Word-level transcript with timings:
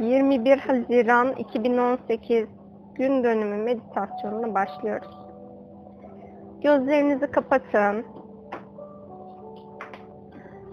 21 0.00 0.58
Haziran 0.58 1.32
2018 1.32 2.48
gün 2.94 3.24
dönümü 3.24 3.56
meditasyonuna 3.56 4.54
başlıyoruz. 4.54 5.16
Gözlerinizi 6.62 7.26
kapatın. 7.26 8.04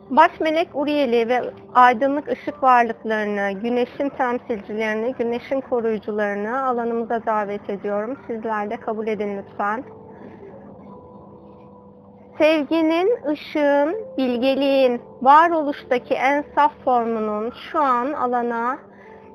Baş 0.09 0.39
melek 0.39 0.69
Uriel'i 0.73 1.29
ve 1.29 1.41
aydınlık 1.73 2.27
ışık 2.27 2.63
varlıklarını, 2.63 3.51
güneşin 3.61 4.09
temsilcilerini, 4.09 5.13
güneşin 5.19 5.61
koruyucularını 5.61 6.65
alanımıza 6.65 7.25
davet 7.25 7.69
ediyorum. 7.69 8.17
Sizler 8.27 8.69
de 8.69 8.77
kabul 8.77 9.07
edin 9.07 9.37
lütfen. 9.37 9.83
Sevginin, 12.37 13.25
ışığın, 13.27 13.95
bilgeliğin, 14.17 15.01
varoluştaki 15.21 16.13
en 16.13 16.43
saf 16.55 16.71
formunun 16.85 17.53
şu 17.71 17.79
an 17.79 18.13
alana 18.13 18.77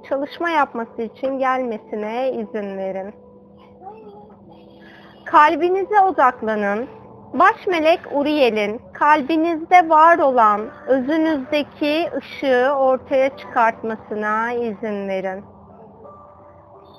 çalışma 0.09 0.51
yapması 0.51 1.03
için 1.03 1.39
gelmesine 1.39 2.33
izin 2.33 2.79
verin. 2.79 3.15
Kalbinize 5.25 6.01
odaklanın. 6.01 6.89
Baş 7.33 7.67
melek 7.67 8.01
Uriel'in 8.13 8.81
kalbinizde 8.93 9.89
var 9.89 10.19
olan 10.19 10.61
özünüzdeki 10.87 12.11
ışığı 12.17 12.73
ortaya 12.79 13.37
çıkartmasına 13.37 14.53
izin 14.53 15.09
verin. 15.09 15.45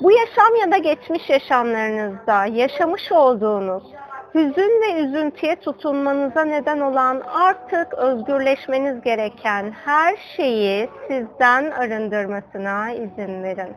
Bu 0.02 0.12
yaşam 0.12 0.55
ya 0.62 0.72
da 0.72 0.78
geçmiş 0.78 1.30
yaşamlarınızda 1.30 2.45
yaşamış 2.45 3.12
olduğunuz 3.12 3.84
hüzün 4.34 4.82
ve 4.82 5.02
üzüntüye 5.02 5.56
tutunmanıza 5.56 6.46
neden 6.46 6.80
olan 6.80 7.22
artık 7.34 7.94
özgürleşmeniz 7.94 9.02
gereken 9.02 9.72
her 9.72 10.18
şeyi 10.36 10.90
sizden 11.08 11.72
arındırmasına 11.72 12.92
izin 12.92 13.44
verin. 13.44 13.76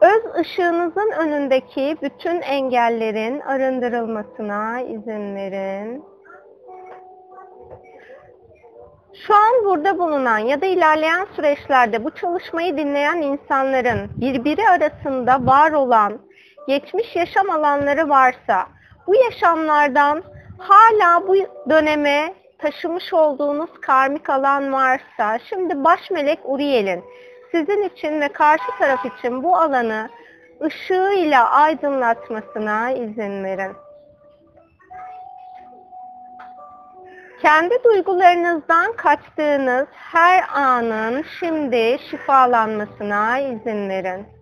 Öz 0.00 0.40
ışığınızın 0.40 1.12
önündeki 1.18 1.96
bütün 2.02 2.40
engellerin 2.40 3.40
arındırılmasına 3.40 4.80
izin 4.80 5.34
verin. 5.34 6.04
Şu 9.26 9.34
an 9.34 9.64
burada 9.64 9.98
bulunan 9.98 10.38
ya 10.38 10.60
da 10.60 10.66
ilerleyen 10.66 11.26
süreçlerde 11.36 12.04
bu 12.04 12.10
çalışmayı 12.10 12.76
dinleyen 12.76 13.22
insanların 13.22 14.10
birbiri 14.20 14.68
arasında 14.68 15.46
var 15.46 15.72
olan 15.72 16.27
geçmiş 16.68 17.16
yaşam 17.16 17.50
alanları 17.50 18.08
varsa 18.08 18.66
bu 19.06 19.14
yaşamlardan 19.14 20.22
hala 20.58 21.28
bu 21.28 21.34
döneme 21.70 22.34
taşımış 22.58 23.12
olduğunuz 23.12 23.70
karmik 23.80 24.30
alan 24.30 24.72
varsa 24.72 25.38
şimdi 25.48 25.84
baş 25.84 26.10
melek 26.10 26.38
Uriel'in 26.44 27.04
sizin 27.52 27.82
için 27.82 28.20
ve 28.20 28.28
karşı 28.28 28.70
taraf 28.78 29.06
için 29.06 29.42
bu 29.42 29.56
alanı 29.56 30.08
ışığıyla 30.62 31.50
aydınlatmasına 31.50 32.90
izin 32.90 33.44
verin. 33.44 33.76
Kendi 37.42 37.84
duygularınızdan 37.84 38.92
kaçtığınız 38.92 39.86
her 39.92 40.44
anın 40.54 41.24
şimdi 41.40 41.98
şifalanmasına 42.10 43.38
izin 43.38 43.88
verin. 43.88 44.37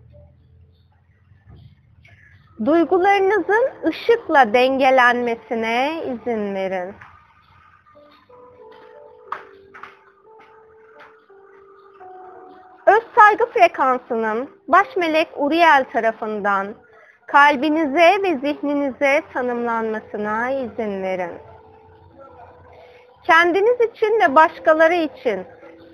Duygularınızın 2.65 3.69
ışıkla 3.85 4.53
dengelenmesine 4.53 6.03
izin 6.03 6.55
verin. 6.55 6.95
Öz 12.85 13.03
saygı 13.15 13.45
frekansının 13.45 14.49
baş 14.67 14.87
melek 14.97 15.27
Uriel 15.35 15.85
tarafından 15.93 16.67
kalbinize 17.27 18.23
ve 18.23 18.37
zihninize 18.37 19.21
tanımlanmasına 19.33 20.51
izin 20.51 21.03
verin. 21.03 21.31
Kendiniz 23.23 23.81
için 23.81 24.19
ve 24.19 24.35
başkaları 24.35 24.93
için 24.93 25.45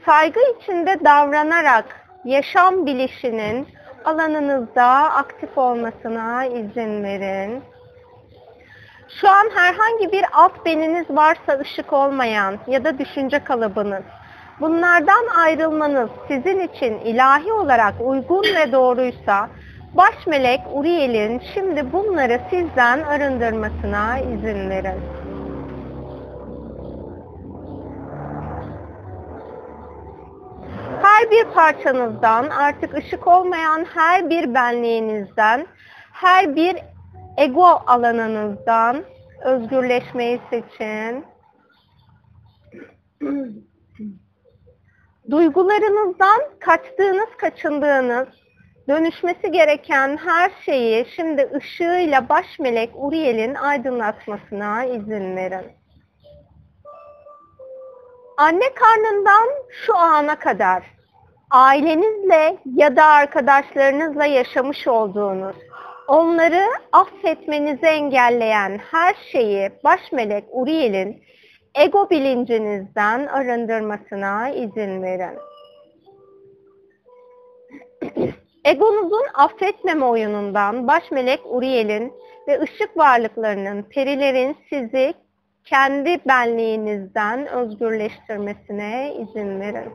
saygı 0.05 0.39
içinde 0.39 1.05
davranarak 1.05 1.85
yaşam 2.25 2.85
bilişinin 2.85 3.67
alanınızda 4.05 4.85
aktif 5.13 5.57
olmasına 5.57 6.45
izin 6.45 7.03
verin. 7.03 7.63
Şu 9.21 9.29
an 9.29 9.49
herhangi 9.55 10.11
bir 10.11 10.25
alt 10.33 10.65
beniniz 10.65 11.05
varsa 11.09 11.59
ışık 11.61 11.93
olmayan 11.93 12.59
ya 12.67 12.83
da 12.83 12.97
düşünce 12.99 13.39
kalıbınız, 13.39 14.03
bunlardan 14.59 15.27
ayrılmanız 15.45 16.09
sizin 16.27 16.59
için 16.59 16.93
ilahi 16.99 17.51
olarak 17.53 17.93
uygun 17.99 18.43
ve 18.43 18.71
doğruysa, 18.71 19.49
baş 19.93 20.27
melek 20.27 20.61
Uriel'in 20.73 21.41
şimdi 21.53 21.93
bunları 21.93 22.41
sizden 22.49 23.03
arındırmasına 23.03 24.19
izin 24.19 24.69
verin. 24.69 25.22
Her 31.03 31.31
bir 31.31 31.43
parçanızdan, 31.43 32.49
artık 32.49 32.93
ışık 32.93 33.27
olmayan 33.27 33.85
her 33.93 34.29
bir 34.29 34.53
benliğinizden, 34.53 35.67
her 36.11 36.55
bir 36.55 36.75
ego 37.37 37.81
alanınızdan 37.87 39.03
özgürleşmeyi 39.43 40.41
seçin. 40.49 41.25
Duygularınızdan 45.29 46.41
kaçtığınız, 46.59 47.29
kaçındığınız, 47.37 48.27
dönüşmesi 48.89 49.51
gereken 49.51 50.17
her 50.17 50.51
şeyi 50.65 51.05
şimdi 51.15 51.49
ışığıyla 51.55 52.29
baş 52.29 52.59
melek 52.59 52.91
Uriel'in 52.95 53.55
aydınlatmasına 53.55 54.85
izin 54.85 55.35
verin. 55.35 55.82
Anne 58.37 58.73
karnından 58.73 59.49
şu 59.85 59.97
ana 59.97 60.35
kadar 60.39 60.83
ailenizle 61.51 62.57
ya 62.75 62.95
da 62.95 63.05
arkadaşlarınızla 63.05 64.25
yaşamış 64.25 64.87
olduğunuz, 64.87 65.55
onları 66.07 66.63
affetmenizi 66.91 67.85
engelleyen 67.85 68.77
her 68.91 69.15
şeyi 69.31 69.71
baş 69.83 70.11
melek 70.11 70.45
Uriel'in 70.51 71.23
ego 71.75 72.09
bilincinizden 72.09 73.27
arındırmasına 73.27 74.49
izin 74.49 75.01
verin. 75.01 75.39
Egonuzun 78.65 79.25
affetmeme 79.33 80.05
oyunundan 80.05 80.87
baş 80.87 81.11
melek 81.11 81.41
Uriel'in 81.45 82.13
ve 82.47 82.61
ışık 82.61 82.97
varlıklarının, 82.97 83.83
perilerin 83.83 84.57
sizi 84.69 85.13
kendi 85.65 86.17
benliğinizden 86.27 87.47
özgürleştirmesine 87.47 89.13
izin 89.13 89.59
verin. 89.59 89.93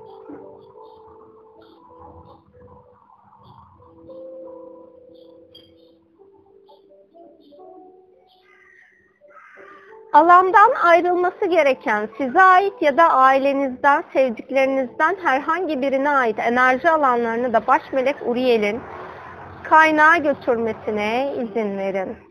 Alandan 10.12 10.70
ayrılması 10.82 11.46
gereken 11.46 12.08
size 12.18 12.42
ait 12.42 12.72
ya 12.80 12.96
da 12.96 13.10
ailenizden, 13.10 14.04
sevdiklerinizden 14.12 15.16
herhangi 15.22 15.82
birine 15.82 16.10
ait 16.10 16.38
enerji 16.38 16.90
alanlarını 16.90 17.52
da 17.52 17.66
baş 17.66 17.82
melek 17.92 18.16
Uriel'in 18.26 18.80
kaynağa 19.64 20.16
götürmesine 20.16 21.34
izin 21.34 21.78
verin. 21.78 22.27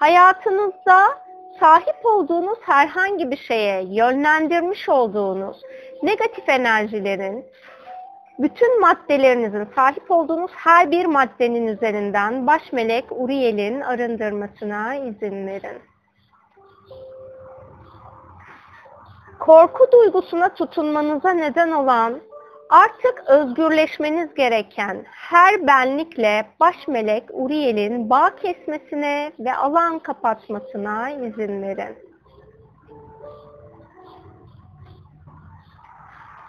Hayatınızda 0.00 1.18
sahip 1.60 1.96
olduğunuz 2.04 2.58
herhangi 2.62 3.30
bir 3.30 3.36
şeye 3.36 3.84
yönlendirmiş 3.84 4.88
olduğunuz 4.88 5.62
negatif 6.02 6.48
enerjilerin 6.48 7.44
bütün 8.38 8.80
maddelerinizin 8.80 9.68
sahip 9.74 10.10
olduğunuz 10.10 10.50
her 10.54 10.90
bir 10.90 11.06
maddenin 11.06 11.66
üzerinden 11.66 12.46
baş 12.46 12.72
melek 12.72 13.04
Uriel'in 13.10 13.80
arındırmasına 13.80 14.94
izin 14.94 15.46
verin. 15.46 15.82
Korku 19.40 19.92
duygusuna 19.92 20.54
tutunmanıza 20.54 21.30
neden 21.30 21.70
olan 21.70 22.20
artık 22.70 23.22
özgürleşmeniz 23.26 24.34
gereken 24.34 25.04
her 25.10 25.66
benlikle 25.66 26.46
baş 26.60 26.88
melek 26.88 27.24
Uriel'in 27.32 28.10
bağ 28.10 28.36
kesmesine 28.36 29.32
ve 29.38 29.54
alan 29.54 29.98
kapatmasına 29.98 31.10
izin 31.10 31.62
verin. 31.62 31.98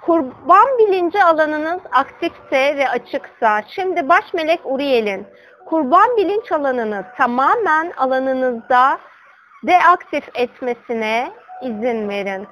Kurban 0.05 0.67
bilinci 0.79 1.23
alanınız 1.23 1.81
aktifse 1.91 2.77
ve 2.77 2.89
açıksa, 2.89 3.61
şimdi 3.67 4.09
baş 4.09 4.33
melek 4.33 4.59
Uriel'in 4.63 5.27
kurban 5.65 6.17
bilinç 6.17 6.51
alanını 6.51 7.05
tamamen 7.17 7.91
alanınızda 7.97 8.99
deaktif 9.67 10.29
etmesine 10.35 11.31
izin 11.61 12.09
verin. 12.09 12.47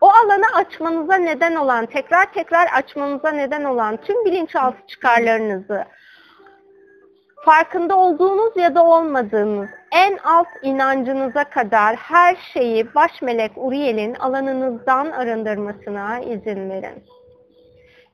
O 0.00 0.08
alanı 0.08 0.46
açmanıza 0.54 1.14
neden 1.14 1.54
olan, 1.54 1.86
tekrar 1.86 2.32
tekrar 2.32 2.66
açmanıza 2.74 3.30
neden 3.30 3.64
olan 3.64 3.96
tüm 3.96 4.24
bilinçaltı 4.24 4.86
çıkarlarınızı, 4.86 5.84
farkında 7.44 7.96
olduğunuz 7.96 8.56
ya 8.56 8.74
da 8.74 8.84
olmadığınız 8.84 9.70
en 9.92 10.18
alt 10.24 10.48
inancınıza 10.62 11.44
kadar 11.44 11.96
her 11.96 12.36
şeyi 12.52 12.94
baş 12.94 13.22
melek 13.22 13.52
Uriel'in 13.56 14.14
alanınızdan 14.14 15.10
arındırmasına 15.10 16.20
izin 16.20 16.70
verin. 16.70 17.04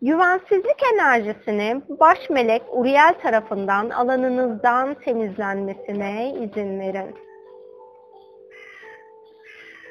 Güvensizlik 0.03 0.83
enerjisini 0.95 1.83
baş 1.89 2.31
melek 2.31 2.63
Uriel 2.71 3.15
tarafından 3.23 3.91
alanınızdan 3.91 4.95
temizlenmesine 4.95 6.33
izin 6.33 6.81
verin. 6.81 7.26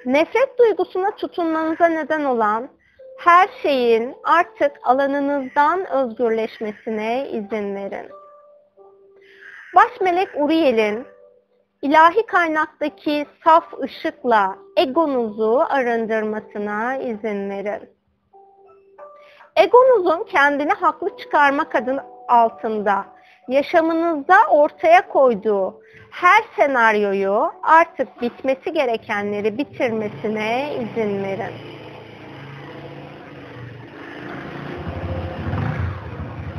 Nefret 0.06 0.60
duygusuna 0.60 1.12
tutunmanıza 1.12 1.88
neden 1.88 2.24
olan 2.24 2.70
her 3.18 3.50
şeyin 3.62 4.16
artık 4.24 4.72
alanınızdan 4.84 5.86
özgürleşmesine 5.92 7.30
izin 7.30 7.76
verin. 7.76 8.10
Baş 9.76 10.02
melek 10.02 10.30
Uriel'in 10.36 11.08
ilahi 11.82 12.26
kaynaktaki 12.26 13.26
saf 13.44 13.74
ışıkla 13.84 14.56
egonuzu 14.78 15.66
arındırmasına 15.70 16.98
izin 16.98 17.50
verin. 17.50 17.90
Egonuzun 19.56 20.24
kendini 20.24 20.72
haklı 20.72 21.18
çıkarmak 21.18 21.76
adın 21.76 22.00
altında 22.28 23.06
yaşamınızda 23.48 24.36
ortaya 24.50 25.08
koyduğu 25.08 25.82
her 26.22 26.44
senaryoyu 26.56 27.52
artık 27.64 28.22
bitmesi 28.22 28.74
gerekenleri 28.74 29.58
bitirmesine 29.58 30.74
izin 30.74 31.24
verin. 31.24 31.54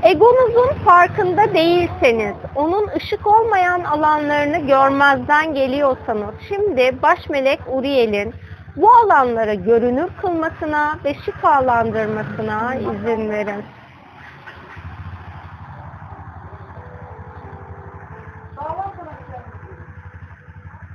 Egonuzun 0.02 0.74
farkında 0.84 1.54
değilseniz, 1.54 2.34
onun 2.54 2.88
ışık 2.96 3.26
olmayan 3.26 3.84
alanlarını 3.84 4.58
görmezden 4.58 5.54
geliyorsanız, 5.54 6.34
şimdi 6.48 7.02
baş 7.02 7.28
melek 7.28 7.60
Uriel'in 7.72 8.34
bu 8.76 8.90
alanları 8.90 9.54
görünür 9.54 10.08
kılmasına 10.20 10.98
ve 11.04 11.14
şifalandırmasına 11.14 12.74
izin 12.74 13.30
verin. 13.30 13.64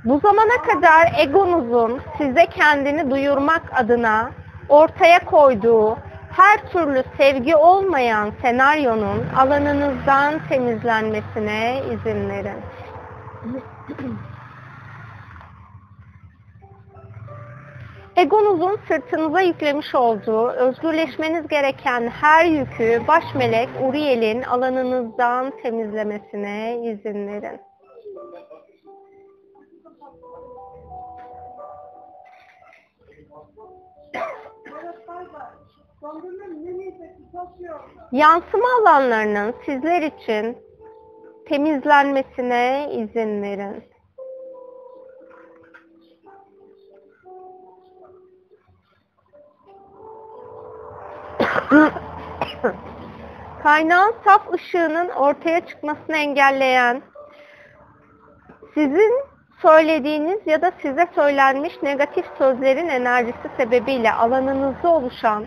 Bu 0.04 0.18
zamana 0.18 0.62
kadar 0.62 1.12
egonuzun 1.18 2.00
size 2.18 2.46
kendini 2.46 3.10
duyurmak 3.10 3.62
adına 3.74 4.30
ortaya 4.68 5.24
koyduğu 5.24 5.98
her 6.30 6.72
türlü 6.72 7.02
sevgi 7.16 7.56
olmayan 7.56 8.32
senaryonun 8.42 9.24
alanınızdan 9.36 10.40
temizlenmesine 10.48 11.82
izin 11.86 12.28
verin. 12.28 12.60
Egonuzun 18.16 18.78
sırtınıza 18.88 19.40
yüklemiş 19.40 19.94
olduğu 19.94 20.48
özgürleşmeniz 20.48 21.48
gereken 21.48 22.08
her 22.20 22.44
yükü 22.44 23.02
baş 23.08 23.24
melek 23.34 23.68
Uriel'in 23.82 24.42
alanınızdan 24.42 25.52
temizlemesine 25.62 26.78
izin 26.82 27.28
verin. 27.28 27.71
Yansıma 38.12 38.68
alanlarının 38.80 39.54
sizler 39.66 40.02
için 40.02 40.58
temizlenmesine 41.48 42.90
izin 42.92 43.42
verin. 43.42 43.84
Kaynağın 53.62 54.14
saf 54.24 54.54
ışığının 54.54 55.08
ortaya 55.08 55.66
çıkmasını 55.66 56.16
engelleyen, 56.16 57.02
sizin 58.74 59.12
söylediğiniz 59.62 60.40
ya 60.46 60.62
da 60.62 60.72
size 60.82 61.06
söylenmiş 61.14 61.82
negatif 61.82 62.26
sözlerin 62.38 62.88
enerjisi 62.88 63.50
sebebiyle 63.56 64.12
alanınızda 64.12 64.88
oluşan 64.88 65.46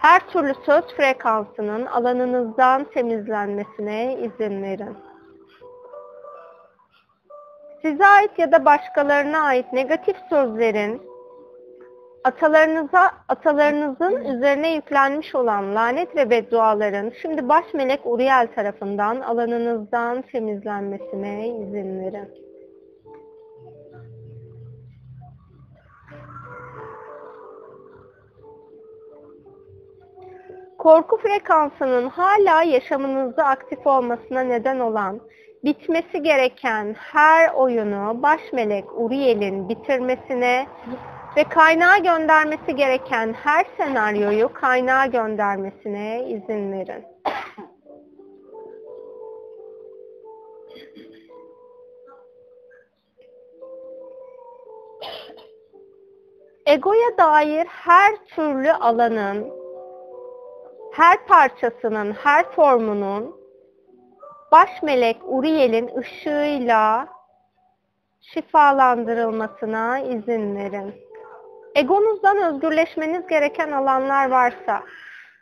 her 0.00 0.20
türlü 0.28 0.54
söz 0.66 0.84
frekansının 0.96 1.86
alanınızdan 1.86 2.84
temizlenmesine 2.84 4.14
izin 4.14 4.62
verin. 4.62 4.96
Size 7.82 8.06
ait 8.06 8.38
ya 8.38 8.52
da 8.52 8.64
başkalarına 8.64 9.40
ait 9.40 9.72
negatif 9.72 10.16
sözlerin 10.30 11.02
atalarınıza 12.24 13.10
atalarınızın 13.28 14.24
üzerine 14.24 14.74
yüklenmiş 14.74 15.34
olan 15.34 15.74
lanet 15.74 16.16
ve 16.16 16.30
bedduaların 16.30 17.12
şimdi 17.22 17.48
baş 17.48 17.74
melek 17.74 18.00
Uriel 18.04 18.48
tarafından 18.54 19.20
alanınızdan 19.20 20.22
temizlenmesine 20.22 21.48
izin 21.48 22.00
verin. 22.00 22.49
Korku 30.80 31.16
frekansının 31.16 32.08
hala 32.08 32.62
yaşamınızda 32.62 33.44
aktif 33.44 33.86
olmasına 33.86 34.40
neden 34.40 34.80
olan, 34.80 35.20
bitmesi 35.64 36.22
gereken 36.22 36.96
her 36.98 37.54
oyunu 37.54 38.22
baş 38.22 38.40
melek 38.52 38.84
Uriel'in 38.94 39.68
bitirmesine 39.68 40.66
ve 41.36 41.44
kaynağa 41.44 41.98
göndermesi 41.98 42.76
gereken 42.76 43.32
her 43.32 43.66
senaryoyu 43.76 44.52
kaynağa 44.52 45.06
göndermesine 45.06 46.24
izin 46.28 46.72
verin. 46.72 47.04
Egoya 56.66 57.18
dair 57.18 57.66
her 57.66 58.16
türlü 58.16 58.72
alanın, 58.72 59.59
her 61.00 61.26
parçasının, 61.26 62.12
her 62.12 62.50
formunun 62.50 63.36
baş 64.52 64.82
melek 64.82 65.16
Uriel'in 65.24 65.90
ışığıyla 65.96 67.08
şifalandırılmasına 68.20 69.98
izin 69.98 70.56
verin. 70.56 70.94
Egonuzdan 71.74 72.36
özgürleşmeniz 72.36 73.26
gereken 73.26 73.72
alanlar 73.72 74.30
varsa, 74.30 74.82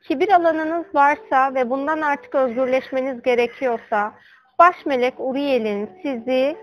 kibir 0.08 0.32
alanınız 0.32 0.94
varsa 0.94 1.54
ve 1.54 1.70
bundan 1.70 2.00
artık 2.00 2.34
özgürleşmeniz 2.34 3.22
gerekiyorsa, 3.22 4.12
baş 4.58 4.86
melek 4.86 5.14
Uriel'in 5.18 5.90
sizi 6.02 6.56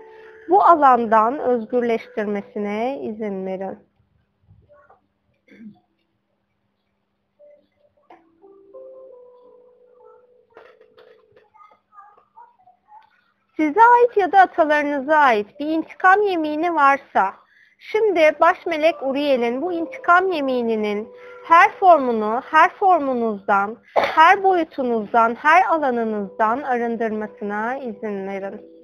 bu 0.48 0.62
alandan 0.62 1.38
özgürleştirmesine 1.38 3.00
izin 3.02 3.46
verin. 3.46 3.85
Size 13.56 13.80
ait 13.80 14.16
ya 14.16 14.32
da 14.32 14.40
atalarınıza 14.40 15.16
ait 15.16 15.60
bir 15.60 15.66
intikam 15.66 16.22
yemini 16.22 16.74
varsa, 16.74 17.34
şimdi 17.78 18.32
baş 18.40 18.66
melek 18.66 19.02
Uriel'in 19.02 19.62
bu 19.62 19.72
intikam 19.72 20.32
yemininin 20.32 21.08
her 21.44 21.72
formunu, 21.72 22.42
her 22.50 22.70
formunuzdan, 22.70 23.76
her 23.94 24.42
boyutunuzdan, 24.42 25.34
her 25.34 25.64
alanınızdan 25.64 26.62
arındırmasına 26.62 27.76
izin 27.76 28.26
verin. 28.26 28.75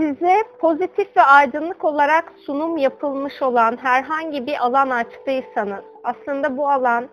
Size 0.00 0.44
pozitif 0.58 1.16
ve 1.16 1.22
aydınlık 1.22 1.84
olarak 1.84 2.32
sunum 2.46 2.76
yapılmış 2.76 3.42
olan 3.42 3.76
herhangi 3.82 4.46
bir 4.46 4.64
alan 4.64 4.90
açtıysanız, 4.90 5.84
aslında 6.04 6.56
bu 6.56 6.70
alan 6.70 7.08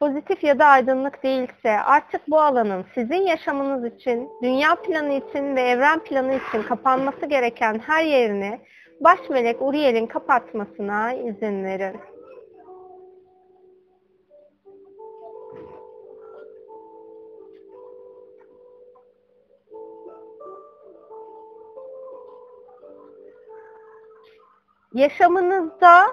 pozitif 0.00 0.44
ya 0.44 0.58
da 0.58 0.66
aydınlık 0.66 1.22
değilse 1.22 1.80
artık 1.84 2.30
bu 2.30 2.40
alanın 2.40 2.84
sizin 2.94 3.22
yaşamınız 3.26 3.94
için, 3.94 4.30
dünya 4.42 4.74
planı 4.74 5.12
için 5.12 5.56
ve 5.56 5.60
evren 5.60 5.98
planı 5.98 6.34
için 6.34 6.62
kapanması 6.68 7.26
gereken 7.26 7.80
her 7.86 8.04
yerini 8.04 8.60
baş 9.00 9.18
melek 9.30 9.62
Uriel'in 9.62 10.06
kapatmasına 10.06 11.12
izin 11.12 11.64
verin. 11.64 12.13
Yaşamınızda 24.94 26.06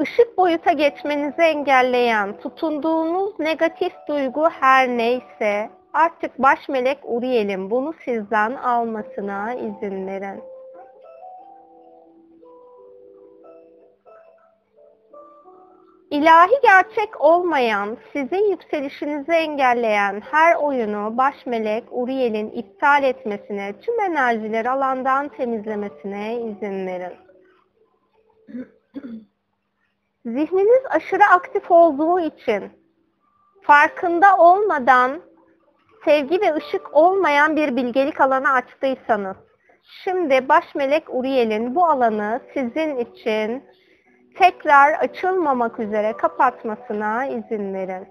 ışık 0.00 0.38
boyuta 0.38 0.72
geçmenizi 0.72 1.42
engelleyen, 1.42 2.38
tutunduğunuz 2.38 3.38
negatif 3.38 3.92
duygu 4.08 4.48
her 4.60 4.88
neyse 4.88 5.70
artık 5.92 6.38
baş 6.38 6.68
melek 6.68 6.98
Uriel'in 7.04 7.70
bunu 7.70 7.94
sizden 8.04 8.54
almasına 8.54 9.54
izin 9.54 10.06
verin. 10.06 10.42
İlahi 16.10 16.54
gerçek 16.62 17.20
olmayan, 17.20 17.96
sizin 18.12 18.50
yükselişinizi 18.50 19.32
engelleyen 19.32 20.22
her 20.30 20.56
oyunu 20.56 21.16
baş 21.16 21.46
melek 21.46 21.84
Uriel'in 21.90 22.50
iptal 22.50 23.04
etmesine, 23.04 23.72
tüm 23.80 24.00
enerjileri 24.00 24.70
alandan 24.70 25.28
temizlemesine 25.28 26.36
izin 26.36 26.86
verin. 26.86 27.21
Zihniniz 30.24 30.82
aşırı 30.90 31.24
aktif 31.24 31.70
olduğu 31.70 32.20
için 32.20 32.72
farkında 33.62 34.36
olmadan 34.36 35.22
sevgi 36.04 36.40
ve 36.40 36.54
ışık 36.54 36.96
olmayan 36.96 37.56
bir 37.56 37.76
bilgelik 37.76 38.20
alanı 38.20 38.52
açtıysanız 38.52 39.36
şimdi 40.04 40.48
baş 40.48 40.74
melek 40.74 41.04
Uriel'in 41.08 41.74
bu 41.74 41.86
alanı 41.86 42.40
sizin 42.54 42.96
için 42.96 43.64
tekrar 44.38 44.92
açılmamak 44.92 45.80
üzere 45.80 46.12
kapatmasına 46.12 47.26
izin 47.26 47.74
verin. 47.74 48.08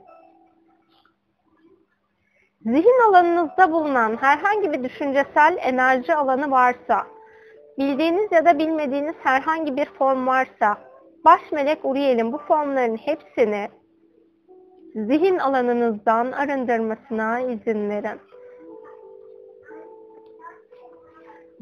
Zihin 2.66 3.10
alanınızda 3.10 3.72
bulunan 3.72 4.18
herhangi 4.22 4.72
bir 4.72 4.84
düşüncesel 4.84 5.58
enerji 5.60 6.16
alanı 6.16 6.52
varsa, 6.52 7.08
bildiğiniz 7.82 8.32
ya 8.32 8.46
da 8.46 8.60
bilmediğiniz 8.60 9.16
herhangi 9.24 9.78
bir 9.78 9.86
form 9.86 10.28
varsa, 10.28 10.78
baş 11.26 11.52
melek 11.52 11.80
Uriel'in 11.84 12.34
bu 12.34 12.38
formların 12.38 12.98
hepsini 12.98 13.70
zihin 14.96 15.38
alanınızdan 15.38 16.32
arındırmasına 16.32 17.40
izin 17.40 17.90
verin. 17.90 18.20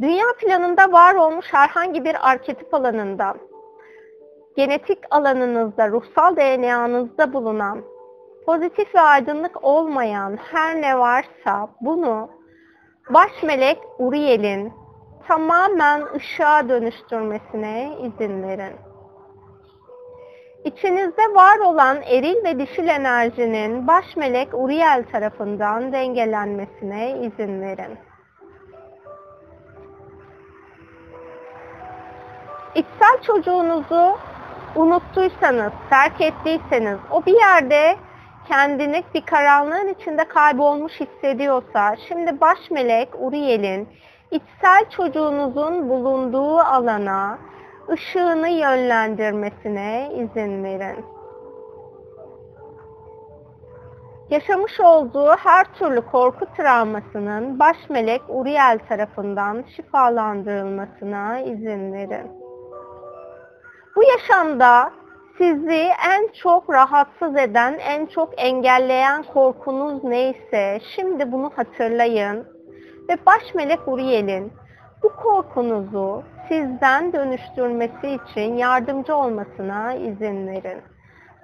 Dünya 0.01 0.25
planında 0.39 0.91
var 0.91 1.15
olmuş 1.15 1.45
herhangi 1.51 2.05
bir 2.05 2.29
arketip 2.29 2.73
alanından, 2.73 3.37
genetik 4.55 4.99
alanınızda, 5.11 5.89
ruhsal 5.89 6.35
DNA'nızda 6.35 7.33
bulunan, 7.33 7.81
pozitif 8.45 8.95
ve 8.95 9.01
aydınlık 9.01 9.63
olmayan 9.63 10.37
her 10.51 10.81
ne 10.81 10.99
varsa 10.99 11.69
bunu 11.81 12.29
baş 13.09 13.43
melek 13.43 13.79
Uriel'in 13.99 14.73
tamamen 15.27 16.03
ışığa 16.15 16.69
dönüştürmesine 16.69 17.91
izin 18.01 18.43
verin. 18.43 18.73
İçinizde 20.63 21.21
var 21.35 21.59
olan 21.59 22.01
eril 22.01 22.43
ve 22.43 22.59
dişil 22.59 22.87
enerjinin 22.87 23.87
baş 23.87 24.15
melek 24.15 24.49
Uriel 24.53 25.03
tarafından 25.11 25.93
dengelenmesine 25.93 27.11
izin 27.11 27.61
verin. 27.61 27.97
İçsel 32.75 33.21
çocuğunuzu 33.27 34.17
unuttuysanız, 34.75 35.71
terk 35.89 36.21
ettiyseniz, 36.21 36.97
o 37.11 37.25
bir 37.25 37.39
yerde 37.39 37.95
kendini 38.47 39.03
bir 39.13 39.21
karanlığın 39.21 39.87
içinde 39.87 40.23
kaybolmuş 40.23 40.93
hissediyorsa, 40.99 41.95
şimdi 42.07 42.41
baş 42.41 42.71
melek 42.71 43.09
Uriel'in 43.19 43.89
içsel 44.31 44.89
çocuğunuzun 44.89 45.89
bulunduğu 45.89 46.57
alana 46.57 47.37
ışığını 47.89 48.49
yönlendirmesine 48.49 50.11
izin 50.13 50.63
verin. 50.63 51.05
Yaşamış 54.29 54.79
olduğu 54.79 55.29
her 55.29 55.65
türlü 55.73 56.01
korku 56.01 56.45
travmasının 56.57 57.59
baş 57.59 57.77
melek 57.89 58.21
Uriel 58.27 58.79
tarafından 58.89 59.63
şifalandırılmasına 59.75 61.39
izin 61.39 61.93
verin. 61.93 62.31
Bu 63.95 64.03
yaşamda 64.03 64.91
sizi 65.37 65.89
en 66.07 66.27
çok 66.43 66.69
rahatsız 66.69 67.37
eden, 67.37 67.79
en 67.79 68.05
çok 68.05 68.29
engelleyen 68.37 69.23
korkunuz 69.23 70.03
neyse 70.03 70.79
şimdi 70.95 71.31
bunu 71.31 71.51
hatırlayın 71.55 72.58
ve 73.09 73.17
baş 73.25 73.55
melek 73.55 73.79
Uriel'in 73.87 74.53
bu 75.03 75.09
korkunuzu 75.15 76.23
sizden 76.47 77.13
dönüştürmesi 77.13 78.07
için 78.07 78.53
yardımcı 78.53 79.15
olmasına 79.15 79.93
izin 79.93 80.47
verin. 80.47 80.81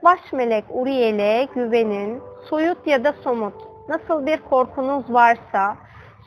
Baş 0.03 0.33
melek 0.33 0.65
Uriel'e 0.69 1.47
güvenin, 1.55 2.21
soyut 2.49 2.87
ya 2.87 3.03
da 3.03 3.13
somut 3.23 3.53
nasıl 3.89 4.25
bir 4.25 4.37
korkunuz 4.37 5.13
varsa 5.13 5.77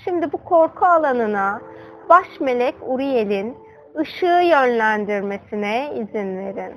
şimdi 0.05 0.33
bu 0.33 0.45
korku 0.45 0.87
alanına 0.87 1.61
baş 2.09 2.41
melek 2.41 2.75
Uriel'in 2.83 3.57
ışığı 3.99 4.43
yönlendirmesine 4.45 5.93
izin 5.95 6.39
verin. 6.39 6.75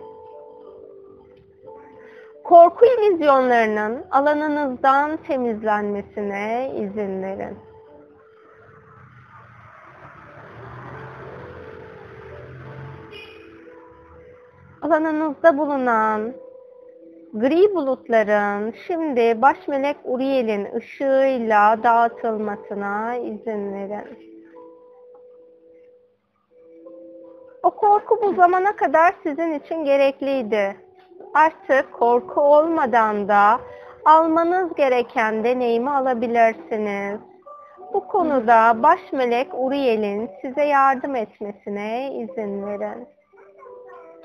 Korku 2.44 2.86
illüzyonlarının 2.86 4.06
alanınızdan 4.12 5.18
temizlenmesine 5.18 6.72
izin 6.76 7.24
verin. 7.24 7.71
Alanınızda 14.92 15.58
bulunan 15.58 16.34
gri 17.34 17.76
bulutların 17.76 18.74
şimdi 18.88 19.42
baş 19.42 19.68
melek 19.68 19.98
Uriel'in 20.04 20.76
ışığıyla 20.76 21.84
dağıtılmasına 21.84 23.16
izin 23.16 23.74
verin. 23.74 24.20
O 27.64 27.72
korku 27.72 28.20
bu 28.22 28.34
zamana 28.34 28.76
kadar 28.76 29.14
sizin 29.24 29.54
için 29.54 29.86
gerekliydi. 29.86 30.78
Artık 31.34 31.94
korku 31.94 32.42
olmadan 32.42 33.28
da 33.28 33.60
almanız 34.06 34.76
gereken 34.76 35.44
deneyimi 35.44 35.90
alabilirsiniz. 35.90 37.20
Bu 37.94 38.08
konuda 38.08 38.84
baş 38.84 39.00
melek 39.14 39.48
Uriel'in 39.54 40.30
size 40.42 40.64
yardım 40.64 41.16
etmesine 41.16 42.14
izin 42.14 42.66
verin. 42.66 43.08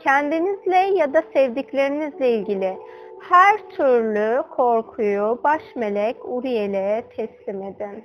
Kendinizle 0.03 0.77
ya 0.77 1.15
da 1.15 1.23
sevdiklerinizle 1.33 2.31
ilgili 2.31 2.79
her 3.29 3.59
türlü 3.77 4.43
korkuyu 4.51 5.41
baş 5.45 5.63
melek 5.77 6.17
Uriel'e 6.25 7.05
teslim 7.17 7.63
edin. 7.63 8.05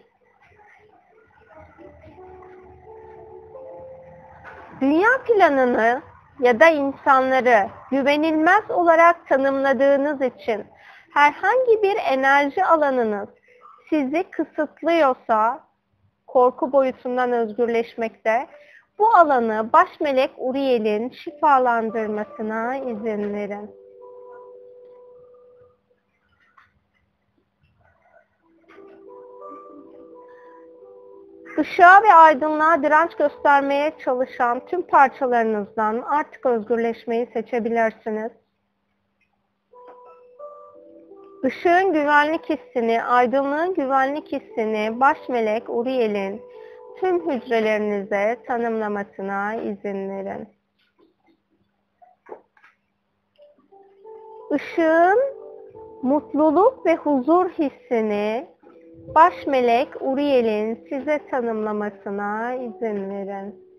Dünya 4.82 5.10
planını 5.28 6.02
ya 6.40 6.60
da 6.60 6.68
insanları 6.70 7.70
güvenilmez 7.92 8.72
olarak 8.72 9.28
tanımladığınız 9.28 10.22
için 10.22 10.66
herhangi 11.14 11.84
bir 11.84 11.98
enerji 12.12 12.66
alanınız 12.66 13.30
sizi 13.90 14.24
kısıtlıyorsa 14.24 15.60
korku 16.28 16.72
boyutundan 16.72 17.32
özgürleşmekte 17.32 18.48
bu 19.00 19.08
alanı 19.08 19.70
baş 19.74 20.00
melek 20.00 20.32
Uriel'in 20.38 21.10
şifalandırmasına 21.10 22.78
izin 22.78 23.34
verin. 23.34 23.82
Işığa 31.62 32.04
ve 32.04 32.14
aydınlığa 32.14 32.84
direnç 32.84 33.16
göstermeye 33.16 33.94
çalışan 34.04 34.66
tüm 34.66 34.82
parçalarınızdan 34.82 36.02
artık 36.02 36.46
özgürleşmeyi 36.46 37.30
seçebilirsiniz. 37.34 38.32
Işığın 41.44 41.94
güvenlik 41.94 42.50
hissini, 42.50 43.04
aydınlığın 43.04 43.74
güvenlik 43.74 44.32
hissini 44.32 45.00
baş 45.00 45.18
melek 45.30 45.70
Uriel'in 45.70 46.42
tüm 47.00 47.32
hücrelerinize 47.32 48.38
tanımlamasına 48.48 49.56
izin 49.56 50.10
verin. 50.10 50.48
Işığın 54.56 55.20
mutluluk 56.02 56.86
ve 56.86 56.96
huzur 56.96 57.50
hissini 57.50 58.48
baş 59.16 59.48
melek 59.48 59.90
Uriel'in 60.02 60.88
size 60.90 61.20
tanımlamasına 61.32 62.54
izin 62.54 63.10
verin. 63.10 63.72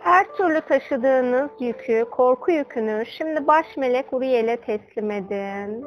Her 0.00 0.32
türlü 0.36 0.60
taşıdığınız 0.60 1.50
yükü, 1.60 2.04
korku 2.10 2.50
yükünü 2.50 3.04
şimdi 3.06 3.46
baş 3.46 3.76
melek 3.76 4.12
Uriel'e 4.12 4.56
teslim 4.56 5.10
edin. 5.10 5.84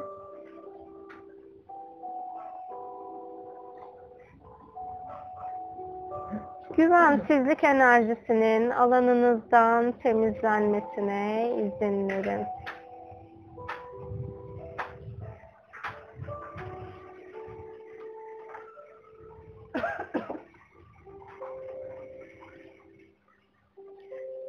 Güvensizlik 6.76 7.64
enerjisinin 7.64 8.70
alanınızdan 8.70 9.92
temizlenmesine 9.92 11.50
izin 11.50 12.08
verin. 12.08 12.46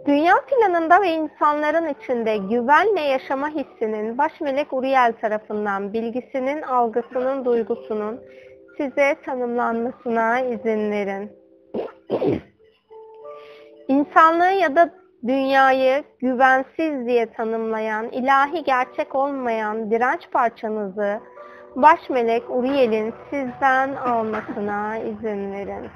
Dünya 0.06 0.36
planında 0.48 1.02
ve 1.02 1.10
insanların 1.10 1.88
içinde 1.88 2.38
güvenle 2.38 3.02
yaşama 3.02 3.50
hissinin 3.50 4.18
baş 4.18 4.42
melek 4.42 4.74
Uriel 4.74 5.14
tarafından 5.22 5.94
bilgisinin, 5.94 6.62
algısının, 6.62 7.46
duygusunun 7.46 8.22
size 8.78 9.16
tanımlanmasına 9.26 10.40
izin 10.40 10.92
verin. 10.92 11.45
İnsanlığı 13.88 14.52
ya 14.52 14.76
da 14.76 14.90
dünyayı 15.28 16.04
güvensiz 16.20 17.08
diye 17.08 17.26
tanımlayan, 17.26 18.10
ilahi 18.12 18.64
gerçek 18.64 19.16
olmayan 19.16 19.92
direnç 19.92 20.32
parçanızı 20.32 21.20
baş 21.76 22.10
melek 22.10 22.44
Uriel'in 22.50 23.14
sizden 23.30 23.96
almasına 23.96 24.98
izin 24.98 25.54
verin. 25.54 25.90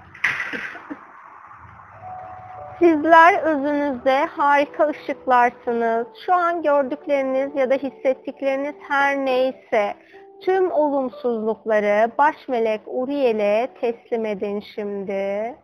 Sizler 2.80 3.44
özünüzde 3.44 4.26
harika 4.26 4.88
ışıklarsınız. 4.88 6.08
Şu 6.26 6.34
an 6.34 6.62
gördükleriniz 6.62 7.56
ya 7.56 7.70
da 7.70 7.74
hissettikleriniz 7.74 8.76
her 8.90 9.18
neyse 9.18 9.94
tüm 10.42 10.72
olumsuzlukları 10.72 12.12
baş 12.18 12.36
melek 12.48 12.82
Uriel'e 12.86 13.70
teslim 13.82 14.26
edin 14.26 14.64
şimdi. 14.76 15.56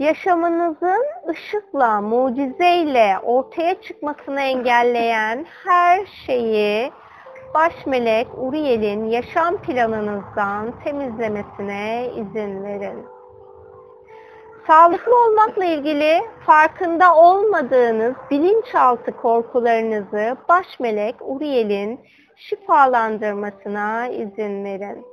Yaşamınızın 0.00 1.04
ışıkla, 1.28 2.00
mucizeyle 2.00 3.18
ortaya 3.22 3.82
çıkmasını 3.82 4.40
engelleyen 4.40 5.46
her 5.64 6.06
şeyi 6.26 6.92
baş 7.54 7.86
melek 7.86 8.28
Uriel'in 8.38 9.04
yaşam 9.04 9.56
planınızdan 9.62 10.80
temizlemesine 10.84 12.10
izin 12.16 12.64
verin. 12.64 13.06
Sağlıklı 14.66 15.24
olmakla 15.24 15.64
ilgili 15.64 16.20
farkında 16.46 17.16
olmadığınız 17.16 18.14
bilinçaltı 18.30 19.16
korkularınızı 19.16 20.36
baş 20.48 20.80
melek 20.80 21.14
Uriel'in 21.20 22.00
şifalandırmasına 22.36 24.08
izin 24.08 24.64
verin. 24.64 25.09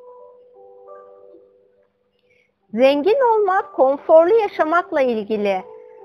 Zengin 2.73 3.17
olmak, 3.33 3.73
konforlu 3.73 4.33
yaşamakla 4.33 5.01
ilgili 5.01 5.63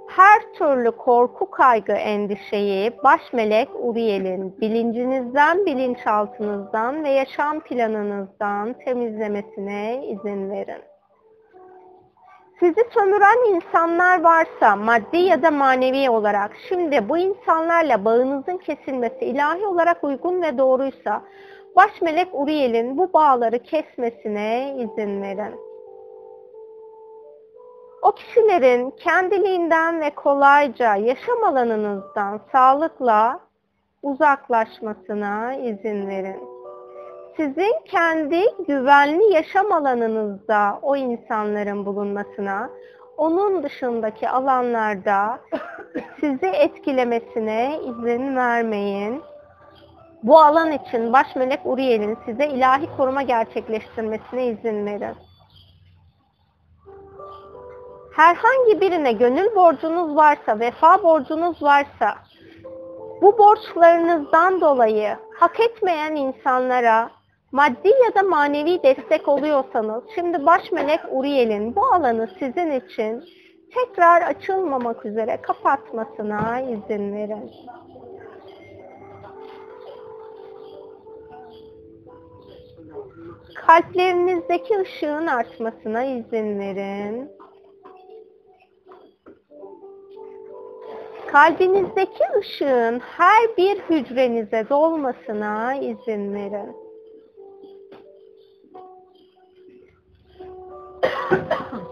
her 0.09 0.43
türlü 0.59 0.91
korku, 0.91 1.51
kaygı, 1.51 1.93
endişeyi 1.93 2.93
baş 3.05 3.33
melek 3.33 3.69
Uriel'in 3.75 4.61
bilincinizden, 4.61 5.67
bilinçaltınızdan 5.67 7.05
ve 7.05 7.09
yaşam 7.09 7.61
planınızdan 7.61 8.73
temizlemesine 8.85 10.07
izin 10.07 10.51
verin. 10.51 10.83
Sizi 12.61 12.85
sömüren 12.95 13.55
insanlar 13.55 14.23
varsa 14.23 14.77
maddi 14.77 15.17
ya 15.17 15.43
da 15.43 15.51
manevi 15.51 16.11
olarak 16.11 16.53
şimdi 16.69 17.09
bu 17.09 17.19
insanlarla 17.19 18.05
bağınızın 18.05 18.59
kesilmesi 18.59 19.25
ilahi 19.25 19.67
olarak 19.67 20.05
uygun 20.05 20.43
ve 20.43 20.59
doğruysa 20.59 21.23
baş 21.77 22.03
melek 22.03 22.29
Uriel'in 22.33 22.99
bu 22.99 23.13
bağları 23.13 23.59
kesmesine 23.59 24.77
izin 24.79 25.23
verin. 25.23 25.72
O 28.03 28.13
kişilerin 28.13 28.91
kendiliğinden 28.91 30.01
ve 30.01 30.11
kolayca 30.11 30.97
yaşam 30.97 31.45
alanınızdan 31.45 32.41
sağlıkla 32.53 33.41
uzaklaşmasına 34.03 35.55
izin 35.55 36.09
verin. 36.09 36.41
Sizin 37.37 37.75
kendi 37.85 38.45
güvenli 38.69 39.33
yaşam 39.33 39.73
alanınızda 39.73 40.79
o 40.83 40.97
insanların 40.97 41.87
bulunmasına, 41.87 42.71
onun 43.17 43.63
dışındaki 43.63 44.29
alanlarda 44.29 45.41
sizi 46.21 46.47
etkilemesine 46.47 47.79
izin 47.81 48.37
vermeyin. 48.37 49.23
Bu 50.23 50.39
alan 50.41 50.73
için 50.73 51.13
baş 51.13 51.37
melek 51.37 51.61
Uriel'in 51.65 52.19
size 52.27 52.47
ilahi 52.47 52.97
koruma 52.97 53.23
gerçekleştirmesine 53.23 54.47
izin 54.47 54.87
verin. 54.87 55.15
Herhangi 58.17 58.81
birine 58.81 59.13
gönül 59.13 59.55
borcunuz 59.55 60.17
varsa, 60.17 60.61
vefa 60.61 61.03
borcunuz 61.03 61.63
varsa, 61.63 62.15
bu 63.23 63.39
borçlarınızdan 63.39 64.61
dolayı 64.61 65.17
hak 65.41 65.61
etmeyen 65.61 66.15
insanlara 66.15 67.11
maddi 67.53 67.89
ya 67.89 68.15
da 68.15 68.29
manevi 68.29 68.83
destek 68.83 69.29
oluyorsanız, 69.29 70.05
şimdi 70.15 70.47
baş 70.47 70.73
melek 70.73 71.01
Uriel'in 71.11 71.77
bu 71.77 71.85
alanı 71.87 72.29
sizin 72.39 72.71
için 72.71 73.25
tekrar 73.75 74.23
açılmamak 74.23 75.07
üzere 75.07 75.37
kapatmasına 75.43 76.61
izin 76.61 77.15
verin. 77.15 77.51
Kalplerinizdeki 83.55 84.81
ışığın 84.81 85.27
artmasına 85.27 86.05
izin 86.05 86.59
verin. 86.59 87.42
Kalbinizdeki 91.33 92.25
ışığın 92.39 93.01
her 93.01 93.57
bir 93.59 93.79
hücrenize 93.79 94.69
dolmasına 94.69 95.75
izin 95.75 96.35
verin. 96.35 96.77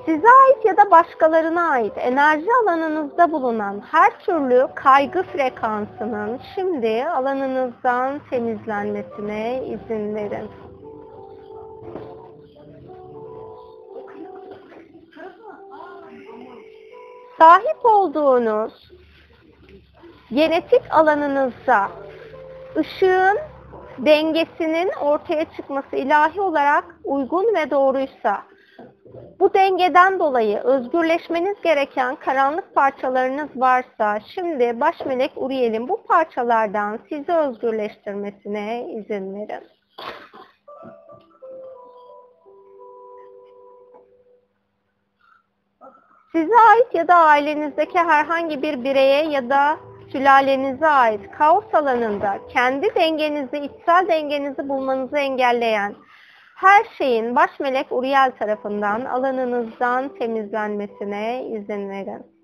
Size 0.06 0.28
ait 0.28 0.64
ya 0.64 0.76
da 0.76 0.90
başkalarına 0.90 1.70
ait 1.70 1.92
enerji 1.96 2.46
alanınızda 2.62 3.32
bulunan 3.32 3.80
her 3.90 4.20
türlü 4.20 4.68
kaygı 4.74 5.22
frekansının 5.22 6.40
şimdi 6.54 7.04
alanınızdan 7.04 8.20
temizlenmesine 8.30 9.64
izin 9.66 10.14
verin. 10.14 10.50
Sahip 17.38 17.84
olduğunuz 17.84 18.89
genetik 20.34 20.82
alanınızda 20.90 21.90
ışığın 22.76 23.38
dengesinin 23.98 24.90
ortaya 25.00 25.44
çıkması 25.56 25.96
ilahi 25.96 26.40
olarak 26.40 26.84
uygun 27.04 27.54
ve 27.54 27.70
doğruysa 27.70 28.42
bu 29.40 29.54
dengeden 29.54 30.18
dolayı 30.18 30.58
özgürleşmeniz 30.58 31.56
gereken 31.62 32.16
karanlık 32.16 32.74
parçalarınız 32.74 33.48
varsa 33.56 34.18
şimdi 34.34 34.80
baş 34.80 35.06
melek 35.06 35.32
Uriel'in 35.36 35.88
bu 35.88 36.02
parçalardan 36.02 36.98
sizi 37.08 37.32
özgürleştirmesine 37.32 38.86
izin 38.92 39.34
verin. 39.34 39.66
Size 46.32 46.54
ait 46.54 46.94
ya 46.94 47.08
da 47.08 47.14
ailenizdeki 47.14 47.98
herhangi 47.98 48.62
bir 48.62 48.84
bireye 48.84 49.24
ya 49.24 49.50
da 49.50 49.76
sülalenize 50.12 50.86
ait 50.86 51.30
kaos 51.30 51.74
alanında 51.74 52.38
kendi 52.48 52.94
dengenizi, 52.94 53.58
içsel 53.58 54.08
dengenizi 54.08 54.68
bulmanızı 54.68 55.18
engelleyen 55.18 55.94
her 56.60 56.84
şeyin 56.98 57.36
baş 57.36 57.60
melek 57.60 57.86
Uriel 57.90 58.32
tarafından 58.38 59.04
alanınızdan 59.04 60.08
temizlenmesine 60.08 61.46
izin 61.46 61.88
verin. 61.88 62.40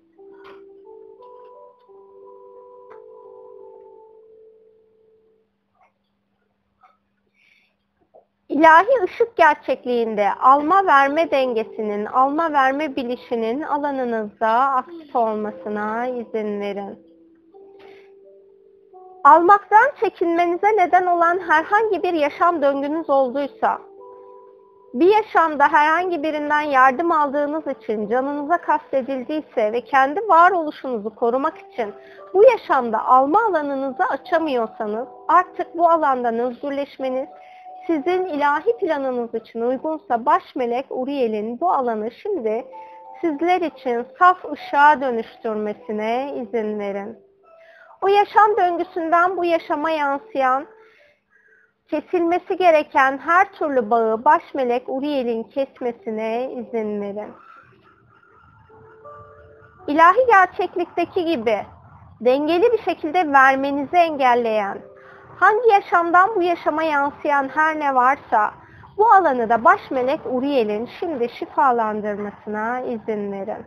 İlahi 8.49 9.03
ışık 9.03 9.35
gerçekliğinde 9.35 10.33
alma 10.33 10.85
verme 10.85 11.31
dengesinin, 11.31 12.05
alma 12.05 12.53
verme 12.53 12.95
bilişinin 12.95 13.61
alanınızda 13.61 14.49
aktif 14.49 15.15
olmasına 15.15 16.07
izin 16.07 16.61
verin. 16.61 17.06
Almaktan 19.27 19.91
çekinmenize 19.99 20.77
neden 20.77 21.05
olan 21.05 21.39
herhangi 21.39 22.03
bir 22.03 22.13
yaşam 22.13 22.61
döngünüz 22.61 23.09
olduysa, 23.09 23.77
bir 24.93 25.15
yaşamda 25.15 25.67
herhangi 25.67 26.23
birinden 26.23 26.61
yardım 26.61 27.11
aldığınız 27.11 27.67
için 27.67 28.09
canınıza 28.09 28.57
kastedildiyse 28.57 29.71
ve 29.71 29.81
kendi 29.81 30.19
varoluşunuzu 30.19 31.15
korumak 31.15 31.57
için 31.57 31.93
bu 32.33 32.43
yaşamda 32.43 33.05
alma 33.05 33.39
alanınızı 33.45 34.03
açamıyorsanız 34.03 35.07
artık 35.27 35.77
bu 35.77 35.89
alandan 35.89 36.39
özgürleşmeniz 36.39 37.29
sizin 37.87 38.25
ilahi 38.25 38.77
planınız 38.77 39.33
için 39.33 39.61
uygunsa 39.61 40.25
baş 40.25 40.55
melek 40.55 40.85
Uriel'in 40.89 41.59
bu 41.59 41.71
alanı 41.71 42.11
şimdi 42.11 42.65
sizler 43.21 43.61
için 43.61 44.05
saf 44.19 44.45
ışığa 44.45 45.01
dönüştürmesine 45.01 46.33
izin 46.35 46.79
verin. 46.79 47.26
O 48.01 48.07
yaşam 48.07 48.57
döngüsünden 48.57 49.37
bu 49.37 49.45
yaşama 49.45 49.89
yansıyan, 49.89 50.67
kesilmesi 51.89 52.57
gereken 52.57 53.17
her 53.17 53.51
türlü 53.53 53.89
bağı 53.89 54.25
baş 54.25 54.41
melek 54.53 54.83
Uriel'in 54.87 55.43
kesmesine 55.43 56.51
izin 56.51 57.01
verin. 57.01 57.33
İlahi 59.87 60.25
gerçeklikteki 60.27 61.25
gibi 61.25 61.65
dengeli 62.21 62.71
bir 62.71 62.81
şekilde 62.81 63.31
vermenizi 63.31 63.97
engelleyen, 63.97 64.77
hangi 65.39 65.69
yaşamdan 65.69 66.35
bu 66.35 66.41
yaşama 66.41 66.83
yansıyan 66.83 67.49
her 67.53 67.79
ne 67.79 67.95
varsa 67.95 68.53
bu 68.97 69.11
alanı 69.11 69.49
da 69.49 69.63
baş 69.63 69.91
melek 69.91 70.19
Uriel'in 70.25 70.89
şimdi 70.99 71.29
şifalandırmasına 71.29 72.79
izin 72.79 73.31
verin. 73.31 73.65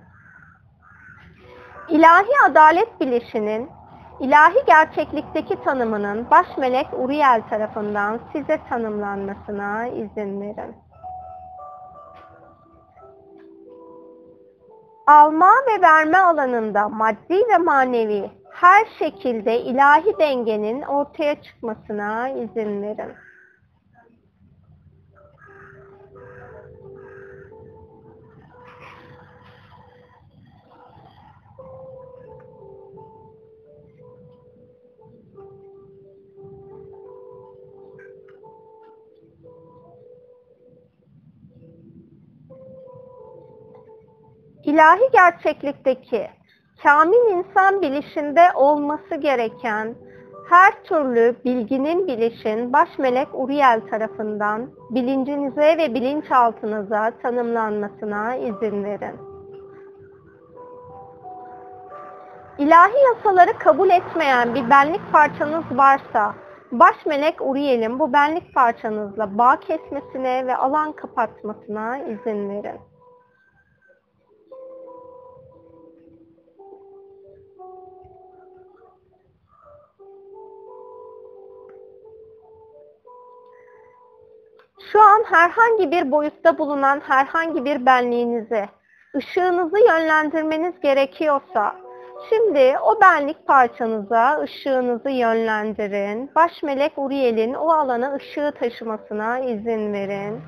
İlahi 1.89 2.51
adalet 2.51 3.01
bilişinin, 3.01 3.71
ilahi 4.21 4.65
gerçeklikteki 4.67 5.65
tanımının 5.65 6.31
baş 6.31 6.47
melek 6.59 6.87
Uriel 6.99 7.43
tarafından 7.51 8.21
size 8.33 8.59
tanımlanmasına 8.69 9.87
izin 9.87 10.41
verin. 10.41 10.75
Alma 15.07 15.51
ve 15.51 15.83
verme 15.83 16.19
alanında 16.19 16.89
maddi 16.89 17.35
ve 17.53 17.59
manevi 17.59 18.31
her 18.51 18.87
şekilde 18.99 19.61
ilahi 19.61 20.19
dengenin 20.19 20.83
ortaya 20.83 21.43
çıkmasına 21.43 22.29
izin 22.29 22.83
verin. 22.83 23.13
İlahi 44.71 45.11
gerçeklikteki 45.13 46.31
kamil 46.83 47.31
insan 47.31 47.83
bilişinde 47.83 48.43
olması 48.55 49.15
gereken 49.15 49.95
her 50.51 50.85
türlü 50.85 51.37
bilginin 51.45 52.07
bilişin 52.07 52.73
baş 52.73 52.99
melek 52.99 53.29
Uriel 53.33 53.81
tarafından 53.91 54.71
bilincinize 54.91 55.79
ve 55.79 55.95
bilinçaltınıza 55.95 57.11
tanımlanmasına 57.23 58.37
izin 58.37 58.85
verin. 58.85 59.17
İlahi 62.59 62.97
yasaları 63.09 63.59
kabul 63.59 63.91
etmeyen 63.91 64.55
bir 64.55 64.71
benlik 64.71 65.13
parçanız 65.13 65.65
varsa 65.71 66.35
baş 66.73 67.07
melek 67.07 67.35
Uriel'in 67.41 67.99
bu 67.99 68.13
benlik 68.13 68.55
parçanızla 68.55 69.39
bağ 69.39 69.61
kesmesine 69.61 70.47
ve 70.47 70.57
alan 70.57 70.93
kapatmasına 70.93 71.99
izin 71.99 72.51
verin. 72.51 72.90
Şu 84.93 85.01
an 85.03 85.25
herhangi 85.25 85.91
bir 85.91 86.11
boyutta 86.11 86.59
bulunan 86.59 87.01
herhangi 87.09 87.65
bir 87.65 87.87
benliğinizi, 87.87 88.69
ışığınızı 89.17 89.79
yönlendirmeniz 89.79 90.81
gerekiyorsa, 90.81 91.75
şimdi 92.29 92.75
o 92.83 93.01
benlik 93.01 93.47
parçanıza 93.47 94.41
ışığınızı 94.43 95.11
yönlendirin. 95.11 96.31
Baş 96.35 96.63
melek 96.63 96.93
Uriel'in 96.97 97.55
o 97.55 97.69
alana 97.73 98.15
ışığı 98.15 98.53
taşımasına 98.61 99.39
izin 99.39 99.93
verin. 99.93 100.41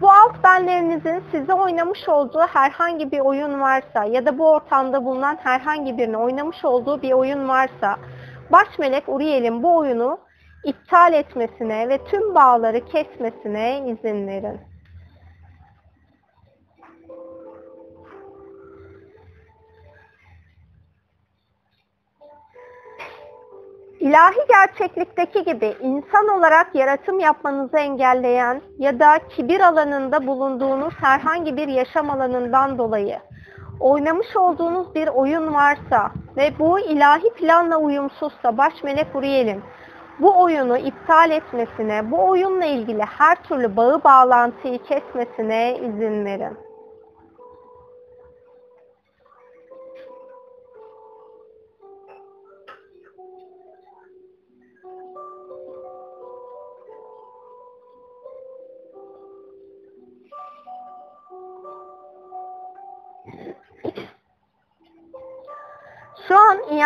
Bu 0.00 0.10
alt 0.10 0.44
benlerinizin 0.44 1.22
size 1.30 1.54
oynamış 1.54 2.08
olduğu 2.08 2.46
herhangi 2.52 3.12
bir 3.12 3.20
oyun 3.20 3.60
varsa 3.60 4.04
ya 4.04 4.26
da 4.26 4.38
bu 4.38 4.50
ortamda 4.50 5.04
bulunan 5.04 5.36
herhangi 5.42 5.98
birinin 5.98 6.14
oynamış 6.14 6.64
olduğu 6.64 7.02
bir 7.02 7.12
oyun 7.12 7.48
varsa, 7.48 7.96
baş 8.52 8.78
melek 8.78 9.04
Uriel'in 9.08 9.62
bu 9.62 9.76
oyunu 9.76 10.18
iptal 10.64 11.12
etmesine 11.12 11.88
ve 11.88 12.04
tüm 12.04 12.34
bağları 12.34 12.84
kesmesine 12.84 13.78
izin 13.78 14.26
verin. 14.26 14.60
İlahi 24.00 24.38
gerçeklikteki 24.48 25.44
gibi 25.44 25.74
insan 25.80 26.28
olarak 26.28 26.74
yaratım 26.74 27.20
yapmanızı 27.20 27.78
engelleyen 27.78 28.62
ya 28.78 29.00
da 29.00 29.18
kibir 29.28 29.60
alanında 29.60 30.26
bulunduğunuz 30.26 30.94
herhangi 31.00 31.56
bir 31.56 31.68
yaşam 31.68 32.10
alanından 32.10 32.78
dolayı 32.78 33.18
oynamış 33.80 34.36
olduğunuz 34.36 34.94
bir 34.94 35.08
oyun 35.08 35.54
varsa 35.54 36.10
ve 36.36 36.58
bu 36.58 36.80
ilahi 36.80 37.30
planla 37.34 37.76
uyumsuzsa 37.76 38.58
baş 38.58 38.82
melek 38.82 39.06
Uriel'in 39.14 39.62
bu 40.18 40.42
oyunu 40.42 40.78
iptal 40.78 41.30
etmesine, 41.30 42.10
bu 42.10 42.28
oyunla 42.28 42.64
ilgili 42.64 43.02
her 43.02 43.42
türlü 43.42 43.76
bağı 43.76 44.04
bağlantıyı 44.04 44.78
kesmesine 44.78 45.78
izin 45.78 46.24
verin. 46.24 46.63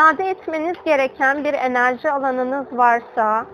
An 0.08 0.14
iade 0.14 0.30
etmeniz 0.30 0.76
gereken 0.84 1.44
bir 1.44 1.54
enerji 1.54 2.10
alanınız 2.10 2.66
varsa 2.72 3.46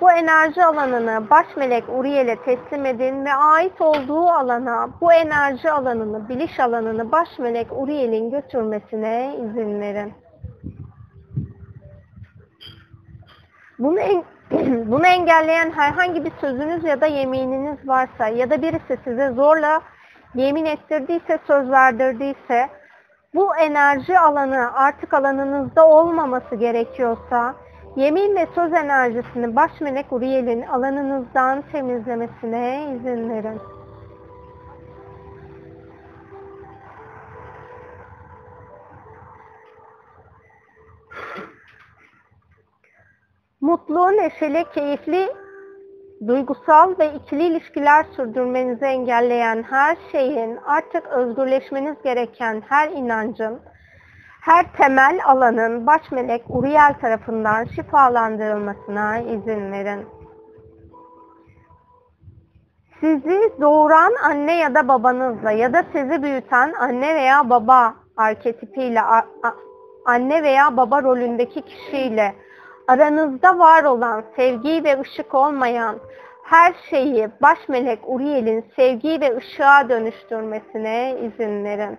bu 0.00 0.12
enerji 0.12 0.64
alanını 0.64 1.30
baş 1.30 1.46
melek 1.56 1.84
Uriel'e 1.88 2.36
teslim 2.36 2.86
edin 2.86 3.24
ve 3.24 3.34
ait 3.34 3.80
olduğu 3.80 4.28
alana 4.28 4.88
bu 5.00 5.12
enerji 5.12 5.70
alanını, 5.70 6.28
biliş 6.28 6.60
alanını 6.60 7.12
baş 7.12 7.28
melek 7.38 7.66
Uriel'in 7.70 8.30
götürmesine 8.30 9.36
izin 9.36 9.80
verin. 9.80 10.14
Bunu, 13.78 14.00
en, 14.00 14.24
bunu 14.90 15.06
engelleyen 15.06 15.70
herhangi 15.70 16.24
bir 16.24 16.32
sözünüz 16.40 16.84
ya 16.84 17.00
da 17.00 17.06
yemininiz 17.06 17.88
varsa 17.88 18.28
ya 18.28 18.50
da 18.50 18.62
birisi 18.62 18.98
size 19.04 19.30
zorla 19.30 19.80
yemin 20.34 20.64
ettirdiyse, 20.64 21.38
söz 21.46 21.70
verdirdiyse 21.70 22.68
bu 23.34 23.56
enerji 23.56 24.18
alanı 24.18 24.74
artık 24.74 25.14
alanınızda 25.14 25.88
olmaması 25.88 26.54
gerekiyorsa 26.54 27.54
yemin 27.96 28.36
ve 28.36 28.46
söz 28.54 28.72
enerjisini 28.72 29.56
baş 29.56 29.80
melek 29.80 30.12
Uriel'in 30.12 30.62
alanınızdan 30.62 31.62
temizlemesine 31.72 32.96
izin 32.96 33.30
verin. 33.30 33.60
Mutlu, 43.60 44.12
neşeli, 44.12 44.64
keyifli 44.74 45.43
duygusal 46.26 46.98
ve 46.98 47.12
ikili 47.14 47.42
ilişkiler 47.42 48.06
sürdürmenizi 48.16 48.84
engelleyen 48.84 49.62
her 49.62 49.96
şeyin, 50.12 50.58
artık 50.66 51.06
özgürleşmeniz 51.06 51.96
gereken 52.04 52.62
her 52.68 52.88
inancın, 52.88 53.60
her 54.40 54.72
temel 54.72 55.20
alanın 55.26 55.86
baş 55.86 56.12
melek 56.12 56.42
Uriel 56.48 56.94
tarafından 57.00 57.64
şifalandırılmasına 57.64 59.18
izin 59.18 59.72
verin. 59.72 60.06
Sizi 63.00 63.52
doğuran 63.60 64.12
anne 64.24 64.56
ya 64.56 64.74
da 64.74 64.88
babanızla 64.88 65.50
ya 65.50 65.72
da 65.72 65.84
sizi 65.92 66.22
büyüten 66.22 66.72
anne 66.72 67.14
veya 67.14 67.50
baba 67.50 67.94
arketipiyle, 68.16 69.00
anne 70.04 70.42
veya 70.42 70.76
baba 70.76 71.02
rolündeki 71.02 71.62
kişiyle 71.62 72.34
aranızda 72.88 73.58
var 73.58 73.84
olan 73.84 74.24
sevgi 74.36 74.84
ve 74.84 75.00
ışık 75.00 75.34
olmayan 75.34 75.98
her 76.44 76.74
şeyi 76.90 77.28
baş 77.42 77.58
melek 77.68 77.98
Uriel'in 78.06 78.64
sevgi 78.76 79.20
ve 79.20 79.36
ışığa 79.36 79.88
dönüştürmesine 79.88 81.16
izin 81.20 81.64
verin. 81.64 81.98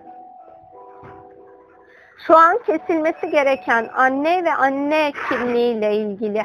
Şu 2.28 2.38
an 2.38 2.60
kesilmesi 2.66 3.30
gereken 3.30 3.90
anne 3.96 4.44
ve 4.44 4.54
anne 4.54 5.12
kimliğiyle 5.30 5.96
ilgili 5.96 6.44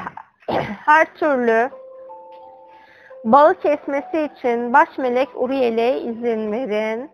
her 0.86 1.14
türlü 1.14 1.70
bağı 3.24 3.54
kesmesi 3.54 4.30
için 4.34 4.72
baş 4.72 4.98
melek 4.98 5.28
Uriel'e 5.34 6.00
izin 6.00 6.52
verin. 6.52 7.10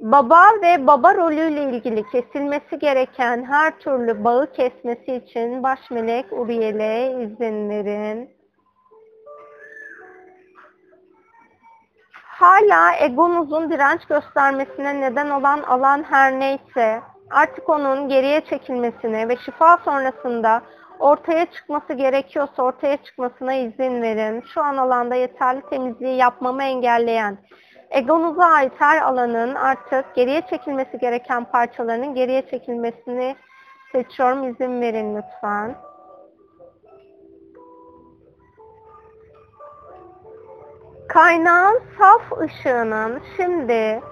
Baba 0.00 0.42
ve 0.62 0.86
baba 0.86 1.14
rolüyle 1.14 1.62
ilgili 1.62 2.04
kesilmesi 2.10 2.78
gereken 2.78 3.44
her 3.44 3.78
türlü 3.78 4.24
bağı 4.24 4.52
kesmesi 4.52 5.14
için 5.14 5.62
baş 5.62 5.90
melek 5.90 6.26
Uriel'e 6.32 7.24
izin 7.24 7.70
verin. 7.70 8.30
Hala 12.12 12.96
egonuzun 12.96 13.70
direnç 13.70 14.04
göstermesine 14.04 15.00
neden 15.00 15.30
olan 15.30 15.62
alan 15.62 16.04
her 16.10 16.40
neyse 16.40 17.00
artık 17.30 17.68
onun 17.68 18.08
geriye 18.08 18.40
çekilmesine 18.40 19.28
ve 19.28 19.36
şifa 19.36 19.78
sonrasında 19.84 20.62
ortaya 20.98 21.46
çıkması 21.46 21.92
gerekiyorsa 21.92 22.62
ortaya 22.62 22.96
çıkmasına 22.96 23.54
izin 23.54 24.02
verin. 24.02 24.44
Şu 24.54 24.62
an 24.62 24.76
alanda 24.76 25.14
yeterli 25.14 25.62
temizliği 25.70 26.16
yapmamı 26.16 26.62
engelleyen 26.62 27.38
egonuza 27.90 28.44
ait 28.44 28.72
her 28.78 29.02
alanın 29.02 29.54
artık 29.54 30.14
geriye 30.14 30.42
çekilmesi 30.50 30.98
gereken 30.98 31.44
parçalarının 31.44 32.14
geriye 32.14 32.42
çekilmesini 32.50 33.36
seçiyorum. 33.92 34.48
İzin 34.48 34.80
verin 34.80 35.16
lütfen. 35.16 35.76
Kaynağın 41.08 41.80
saf 41.98 42.38
ışığının 42.40 43.22
şimdi 43.36 44.02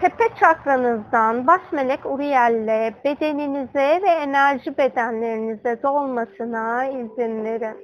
tepe 0.00 0.24
çakranızdan 0.40 1.46
baş 1.46 1.60
melek 1.72 2.00
Uriel'le 2.06 2.94
bedeninize 3.04 4.02
ve 4.02 4.10
enerji 4.10 4.78
bedenlerinize 4.78 5.82
dolmasına 5.82 6.84
izin 6.84 7.44
verin. 7.44 7.76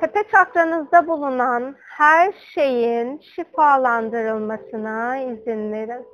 Tepe 0.00 0.22
çakranızda 0.32 1.06
bulunan 1.08 1.76
her 1.96 2.32
şeyin 2.54 3.18
şifalandırılmasına 3.18 5.16
izin 5.16 5.72
verin. 5.72 6.06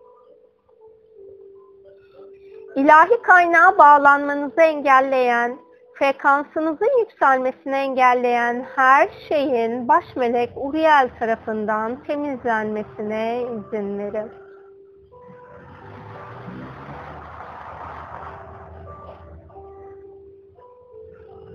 İlahi 2.76 3.22
kaynağa 3.22 3.78
bağlanmanızı 3.78 4.60
engelleyen, 4.60 5.58
frekansınızın 5.94 6.98
yükselmesini 6.98 7.76
engelleyen 7.76 8.66
her 8.76 9.08
şeyin 9.28 9.88
baş 9.88 10.04
melek 10.16 10.50
Uriel 10.56 11.10
tarafından 11.18 12.02
temizlenmesine 12.04 13.42
izin 13.42 13.98
verin. 13.98 14.47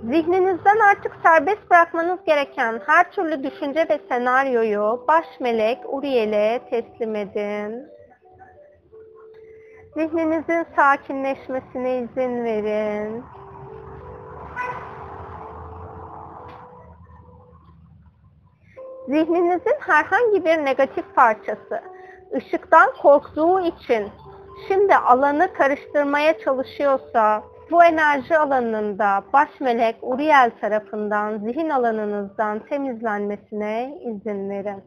Zihninizden 0.04 0.80
artık 0.92 1.16
serbest 1.24 1.70
bırakmanız 1.72 2.20
gereken 2.26 2.82
her 2.86 3.12
türlü 3.12 3.44
düşünce 3.44 3.88
ve 3.90 4.00
senaryoyu 4.10 5.06
baş 5.08 5.26
melek 5.40 5.80
Uriel'e 5.86 6.62
teslim 6.70 7.16
edin. 7.16 7.88
Zihninizin 9.96 10.66
sakinleşmesine 10.76 11.98
izin 11.98 12.44
verin. 12.44 13.24
Zihninizin 19.08 19.78
herhangi 19.80 20.46
bir 20.46 20.66
negatif 20.66 21.16
parçası 21.16 21.82
ışıktan 22.36 22.94
korktuğu 23.02 23.60
için 23.60 24.10
şimdi 24.68 24.96
alanı 24.96 25.54
karıştırmaya 25.54 26.40
çalışıyorsa 26.40 27.44
bu 27.72 27.84
enerji 27.84 28.38
alanında 28.38 29.24
baş 29.34 29.50
melek 29.60 29.96
Uriel 30.02 30.52
tarafından 30.62 31.38
zihin 31.38 31.70
alanınızdan 31.70 32.60
temizlenmesine 32.60 34.00
izin 34.02 34.50
verin. 34.50 34.84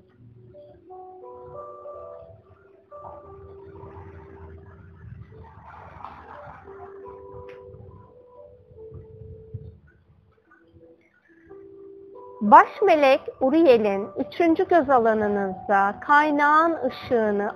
Baş 12.41 12.69
melek 12.83 13.21
Uriel'in 13.41 14.09
üçüncü 14.17 14.69
göz 14.69 14.91
alanınızda 14.91 15.95
kaynağın 16.01 16.77
ışığını 16.85 17.51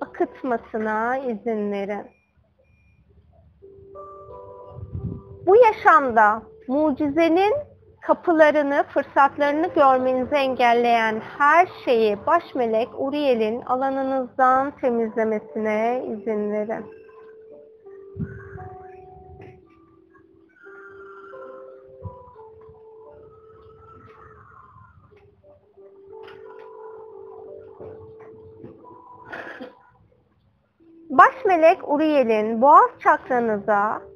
akıtmasına 0.00 1.16
izin 1.16 1.72
verin. 1.72 2.21
Bu 5.46 5.56
yaşamda 5.56 6.42
mucizenin 6.68 7.54
kapılarını, 8.00 8.84
fırsatlarını 8.88 9.66
görmenizi 9.74 10.34
engelleyen 10.34 11.20
her 11.38 11.68
şeyi 11.84 12.26
baş 12.26 12.54
melek 12.54 12.88
Uriel'in 12.98 13.62
alanınızdan 13.62 14.70
temizlemesine 14.70 16.04
izin 16.06 16.52
verin. 16.52 16.86
Baş 31.10 31.44
melek 31.44 31.88
Uriel'in 31.88 32.62
boğaz 32.62 32.90
çakranıza 32.98 34.11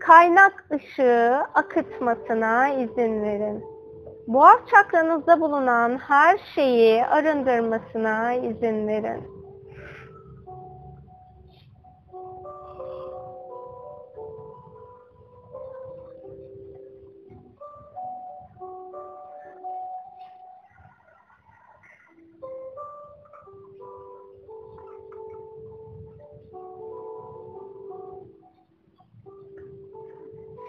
kaynak 0.00 0.64
ışığı 0.72 1.36
akıtmasına 1.54 2.68
izin 2.68 3.22
verin. 3.22 3.64
Boğaz 4.26 4.60
çakranızda 4.70 5.40
bulunan 5.40 5.98
her 5.98 6.38
şeyi 6.54 7.04
arındırmasına 7.04 8.32
izin 8.32 8.88
verin. 8.88 9.39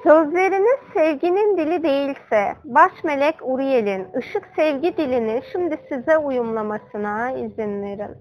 Sözleriniz 0.04 0.80
sevginin 0.94 1.58
dili 1.58 1.84
değilse, 1.84 2.56
baş 2.64 3.04
melek 3.04 3.36
Uriel'in 3.42 4.08
ışık 4.18 4.50
sevgi 4.56 4.98
dilini 4.98 5.42
şimdi 5.52 5.80
size 5.90 6.18
uyumlamasına 6.18 7.32
izin 7.32 7.82
verin. 7.82 8.18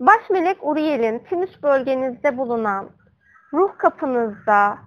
Baş 0.00 0.30
melek 0.30 0.58
Uriel'in 0.62 1.22
sinüs 1.28 1.62
bölgenizde 1.62 2.38
bulunan 2.38 2.90
ruh 3.52 3.78
kapınızda 3.78 4.78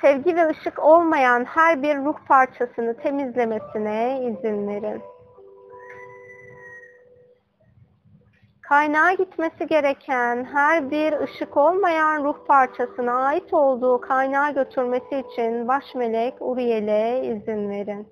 sevgi 0.00 0.36
ve 0.36 0.48
ışık 0.48 0.78
olmayan 0.78 1.44
her 1.44 1.82
bir 1.82 1.96
ruh 1.96 2.16
parçasını 2.28 2.96
temizlemesine 2.96 4.20
izin 4.22 4.68
verin. 4.68 5.02
Kaynağa 8.68 9.12
gitmesi 9.12 9.66
gereken 9.66 10.44
her 10.44 10.90
bir 10.90 11.20
ışık 11.20 11.56
olmayan 11.56 12.24
ruh 12.24 12.46
parçasına 12.46 13.12
ait 13.12 13.54
olduğu 13.54 14.00
kaynağa 14.00 14.50
götürmesi 14.50 15.24
için 15.30 15.68
baş 15.68 15.94
melek 15.94 16.34
Uriel'e 16.40 17.26
izin 17.26 17.70
verin. 17.70 18.08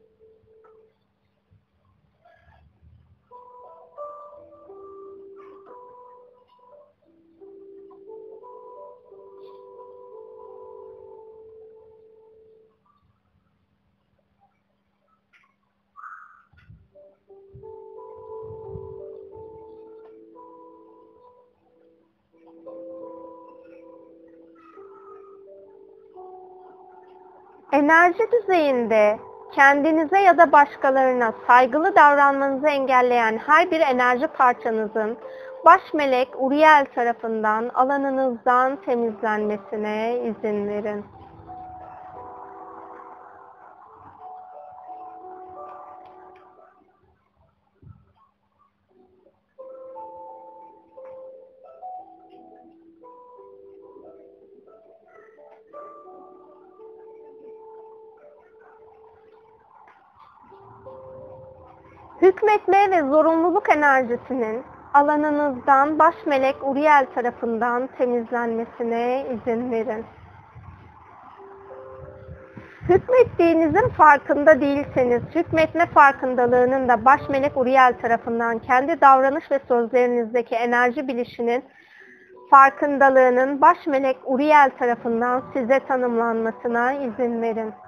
Enerji 27.84 28.32
düzeyinde 28.32 29.18
kendinize 29.52 30.18
ya 30.18 30.38
da 30.38 30.52
başkalarına 30.52 31.32
saygılı 31.46 31.96
davranmanızı 31.96 32.68
engelleyen 32.68 33.38
her 33.46 33.70
bir 33.70 33.80
enerji 33.80 34.26
parçanızın 34.26 35.16
baş 35.64 35.94
melek 35.94 36.28
Uriel 36.38 36.86
tarafından 36.94 37.70
alanınızdan 37.74 38.76
temizlenmesine 38.76 40.18
izin 40.18 40.68
verin. 40.68 41.04
Hükmetme 62.34 62.90
ve 62.90 63.08
zorunluluk 63.08 63.76
enerjisinin 63.76 64.62
alanınızdan 64.94 65.98
baş 65.98 66.14
melek 66.26 66.56
Uriel 66.62 67.06
tarafından 67.14 67.88
temizlenmesine 67.98 69.26
izin 69.34 69.72
verin. 69.72 70.04
Hükmettiğinizin 72.88 73.88
farkında 73.88 74.60
değilseniz, 74.60 75.22
hükmetme 75.34 75.86
farkındalığının 75.86 76.88
da 76.88 77.04
baş 77.04 77.20
melek 77.28 77.56
Uriel 77.56 77.94
tarafından 78.02 78.58
kendi 78.58 79.00
davranış 79.00 79.50
ve 79.50 79.60
sözlerinizdeki 79.68 80.54
enerji 80.54 81.08
bilişinin 81.08 81.64
farkındalığının 82.50 83.60
baş 83.60 83.86
melek 83.86 84.16
Uriel 84.24 84.70
tarafından 84.78 85.42
size 85.52 85.80
tanımlanmasına 85.80 86.92
izin 86.92 87.42
verin. 87.42 87.83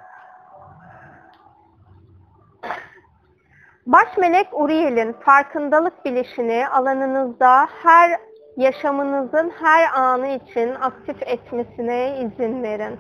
Baş 3.87 4.16
melek 4.18 4.49
Uriel'in 4.53 5.12
farkındalık 5.12 6.05
bilişini 6.05 6.68
alanınızda 6.68 7.66
her 7.83 8.20
yaşamınızın 8.57 9.51
her 9.61 10.01
anı 10.01 10.29
için 10.29 10.75
aktif 10.75 11.22
etmesine 11.22 12.20
izin 12.20 12.62
verin. 12.62 12.99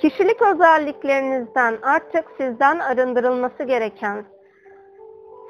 Kişilik 0.00 0.42
özelliklerinizden 0.42 1.78
artık 1.82 2.24
sizden 2.38 2.78
arındırılması 2.78 3.62
gereken, 3.64 4.24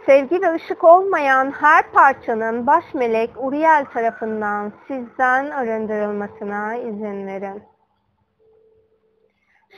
sevgi 0.07 0.43
ve 0.43 0.55
ışık 0.55 0.85
olmayan 0.85 1.51
her 1.51 1.93
parçanın 1.93 2.67
baş 2.67 2.95
melek 2.95 3.31
Uriel 3.37 3.85
tarafından 3.85 4.73
sizden 4.89 5.51
arındırılmasına 5.51 6.77
izin 6.77 7.27
verin. 7.27 7.63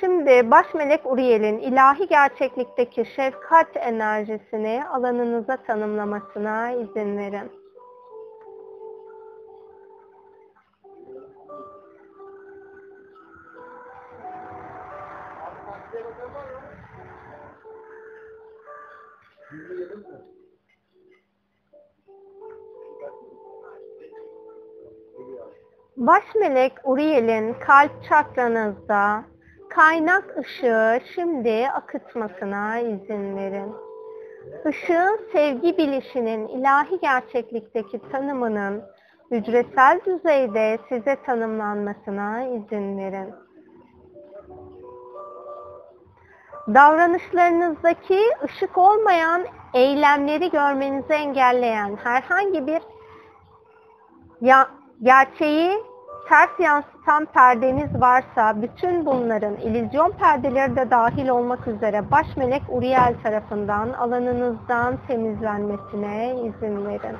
Şimdi 0.01 0.51
baş 0.51 0.75
melek 0.75 1.01
Uriel'in 1.05 1.59
ilahi 1.59 2.09
gerçeklikteki 2.09 3.05
şefkat 3.17 3.77
enerjisini 3.77 4.85
alanınıza 4.91 5.57
tanımlamasına 5.57 6.71
izin 6.71 7.19
verin. 7.19 7.64
Baş 26.07 26.35
melek 26.35 26.73
Uriel'in 26.85 27.55
kalp 27.55 28.05
çakranızda 28.09 29.25
kaynak 29.71 30.39
ışığı 30.39 31.01
şimdi 31.15 31.69
akıtmasına 31.75 32.79
izin 32.79 33.37
verin. 33.37 33.75
Işığın 34.71 35.21
sevgi 35.33 35.79
bilişinin 35.79 36.49
ilahi 36.49 37.01
gerçeklikteki 37.01 38.01
tanımının 38.13 38.83
hücresel 39.31 40.01
düzeyde 40.07 40.79
size 40.89 41.17
tanımlanmasına 41.27 42.43
izin 42.43 42.99
verin. 42.99 43.35
Davranışlarınızdaki 46.75 48.21
ışık 48.45 48.79
olmayan 48.79 49.43
eylemleri 49.75 50.51
görmenizi 50.51 51.13
engelleyen 51.13 51.97
herhangi 52.05 52.67
bir 52.67 52.83
ya, 54.41 54.69
gerçeği 55.03 55.94
ters 56.29 56.61
yansıtan 56.61 57.25
perdeniz 57.25 58.01
varsa 58.01 58.63
bütün 58.63 59.07
bunların 59.07 59.57
illüzyon 59.57 60.11
perdeleri 60.11 60.77
de 60.77 60.91
dahil 60.91 61.29
olmak 61.29 61.67
üzere 61.69 62.11
baş 62.11 62.37
melek 62.37 62.63
Uriel 62.69 63.15
tarafından 63.23 63.93
alanınızdan 63.93 64.99
temizlenmesine 65.07 66.35
izin 66.41 66.87
verin. 66.87 67.17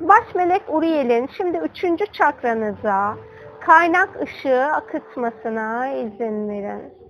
Baş 0.00 0.34
melek 0.34 0.62
Uriel'in 0.68 1.30
şimdi 1.36 1.58
üçüncü 1.58 2.06
çakranıza 2.06 3.16
kaynak 3.60 4.22
ışığı 4.22 4.64
akıtmasına 4.64 5.88
izin 5.88 6.48
verin. 6.48 7.01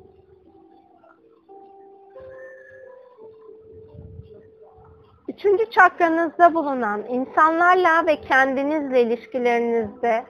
Üçüncü 5.34 5.70
çakranızda 5.70 6.54
bulunan 6.54 7.02
insanlarla 7.08 8.06
ve 8.06 8.16
kendinizle 8.16 9.02
ilişkilerinizde 9.02 10.24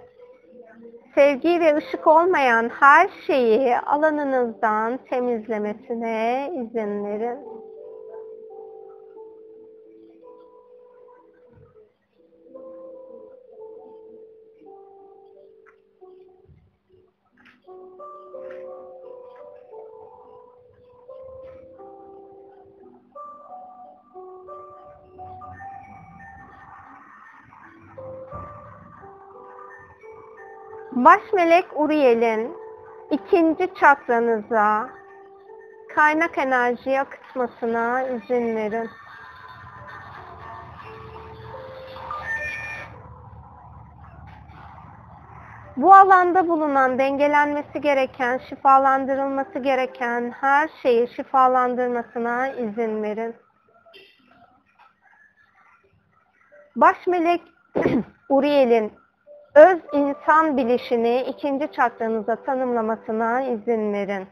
sevgi 1.14 1.60
ve 1.60 1.76
ışık 1.76 2.06
olmayan 2.06 2.70
her 2.80 3.10
şeyi 3.26 3.78
alanınızdan 3.78 4.98
temizlemesine 5.10 6.50
izin 6.54 7.04
verin. 7.04 7.51
Baş 31.04 31.32
melek 31.32 31.66
Uriel'in 31.74 32.56
ikinci 33.10 33.74
çakranıza 33.80 34.88
kaynak 35.94 36.38
enerji 36.38 37.00
akıtmasına 37.00 38.02
izin 38.02 38.56
verin. 38.56 38.90
Bu 45.76 45.94
alanda 45.94 46.48
bulunan 46.48 46.98
dengelenmesi 46.98 47.80
gereken, 47.80 48.40
şifalandırılması 48.48 49.58
gereken 49.58 50.30
her 50.40 50.70
şeyi 50.82 51.08
şifalandırmasına 51.08 52.48
izin 52.48 53.02
verin. 53.02 53.36
Baş 56.76 57.06
melek 57.06 57.42
Uriel'in 58.28 59.01
öz 59.54 59.78
insan 59.92 60.56
bilişini 60.56 61.20
ikinci 61.20 61.72
çakranıza 61.72 62.36
tanımlamasına 62.36 63.42
izin 63.42 63.92
verin. 63.92 64.26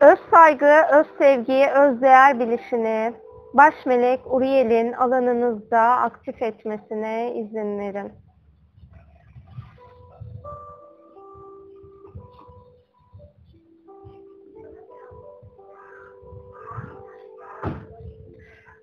Öz 0.00 0.18
saygı, 0.30 0.82
öz 0.92 1.06
sevgi, 1.18 1.66
öz 1.74 2.02
değer 2.02 2.40
bilişini 2.40 3.14
baş 3.54 3.74
melek 3.86 4.20
Uriel'in 4.26 4.92
alanınızda 4.92 5.80
aktif 5.80 6.42
etmesine 6.42 7.34
izin 7.34 7.78
verin. 7.78 8.12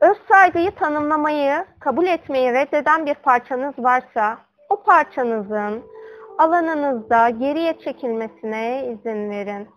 Öz 0.06 0.18
saygıyı 0.28 0.72
tanımlamayı, 0.72 1.66
kabul 1.80 2.06
etmeyi 2.06 2.54
reddeden 2.54 3.06
bir 3.06 3.14
parçanız 3.14 3.74
varsa, 3.78 4.38
o 4.70 4.84
parçanızın 4.84 5.84
alanınızda 6.38 7.30
geriye 7.30 7.80
çekilmesine 7.80 8.88
izin 8.88 9.30
verin. 9.30 9.68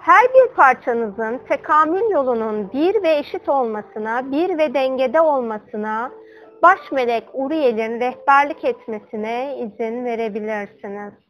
Her 0.00 0.24
bir 0.34 0.54
parçanızın 0.54 1.38
tekamül 1.48 2.10
yolunun 2.10 2.72
bir 2.72 3.02
ve 3.02 3.16
eşit 3.16 3.48
olmasına, 3.48 4.32
bir 4.32 4.58
ve 4.58 4.74
dengede 4.74 5.20
olmasına, 5.20 6.10
baş 6.62 6.92
melek 6.92 7.24
Uriel'in 7.32 8.00
rehberlik 8.00 8.64
etmesine 8.64 9.56
izin 9.58 10.04
verebilirsiniz 10.04 11.27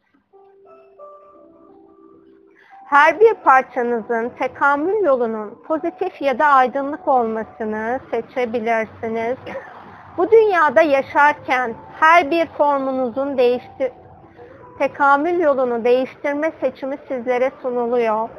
her 2.89 3.19
bir 3.19 3.33
parçanızın 3.33 4.29
tekamül 4.39 5.03
yolunun 5.03 5.61
pozitif 5.67 6.21
ya 6.21 6.39
da 6.39 6.45
aydınlık 6.45 7.07
olmasını 7.07 7.99
seçebilirsiniz. 8.11 9.37
Bu 10.17 10.31
dünyada 10.31 10.81
yaşarken 10.81 11.73
her 11.99 12.31
bir 12.31 12.47
formunuzun 12.47 13.37
değişti 13.37 13.93
tekamül 14.77 15.39
yolunu 15.39 15.83
değiştirme 15.83 16.51
seçimi 16.61 16.97
sizlere 17.07 17.51
sunuluyor. 17.61 18.29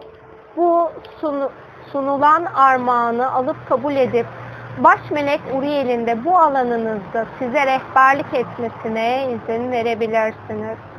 Bu 0.57 0.91
sunu, 1.21 1.51
sunulan 1.93 2.45
armağanı 2.45 3.33
alıp 3.33 3.69
kabul 3.69 3.97
edip 3.97 4.27
baş 4.79 5.11
melek 5.11 5.41
Uriel'in 5.55 6.07
de 6.07 6.25
bu 6.25 6.39
alanınızda 6.39 7.27
size 7.39 7.67
rehberlik 7.67 8.35
etmesine 8.35 9.27
izin 9.33 9.71
verebilirsiniz. 9.71 10.90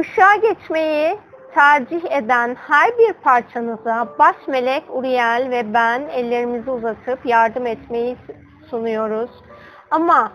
Işığa 0.00 0.36
geçmeyi 0.36 1.18
tercih 1.54 2.10
eden 2.10 2.56
her 2.68 2.98
bir 2.98 3.12
parçanıza 3.12 4.08
baş 4.18 4.36
melek 4.48 4.84
Uriel 4.90 5.48
ve 5.50 5.74
ben 5.74 6.00
ellerimizi 6.00 6.70
uzatıp 6.70 7.26
yardım 7.26 7.66
etmeyi 7.66 8.16
sunuyoruz. 8.70 9.30
Ama 9.90 10.32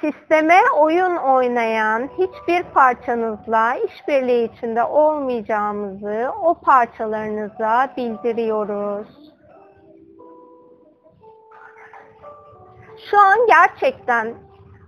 sisteme 0.00 0.58
oyun 0.78 1.16
oynayan 1.16 2.08
hiçbir 2.18 2.62
parçanızla 2.62 3.74
işbirliği 3.74 4.52
içinde 4.52 4.84
olmayacağımızı 4.84 6.32
o 6.42 6.54
parçalarınıza 6.54 7.88
bildiriyoruz. 7.96 9.34
Şu 13.10 13.18
an 13.18 13.38
gerçekten 13.46 14.34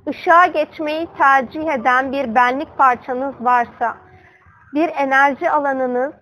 ışığa 0.09 0.46
geçmeyi 0.46 1.09
tercih 1.18 1.68
eden 1.68 2.12
bir 2.12 2.34
benlik 2.34 2.78
parçanız 2.78 3.34
varsa, 3.40 3.96
bir 4.74 4.88
enerji 4.88 5.50
alanınız, 5.50 6.12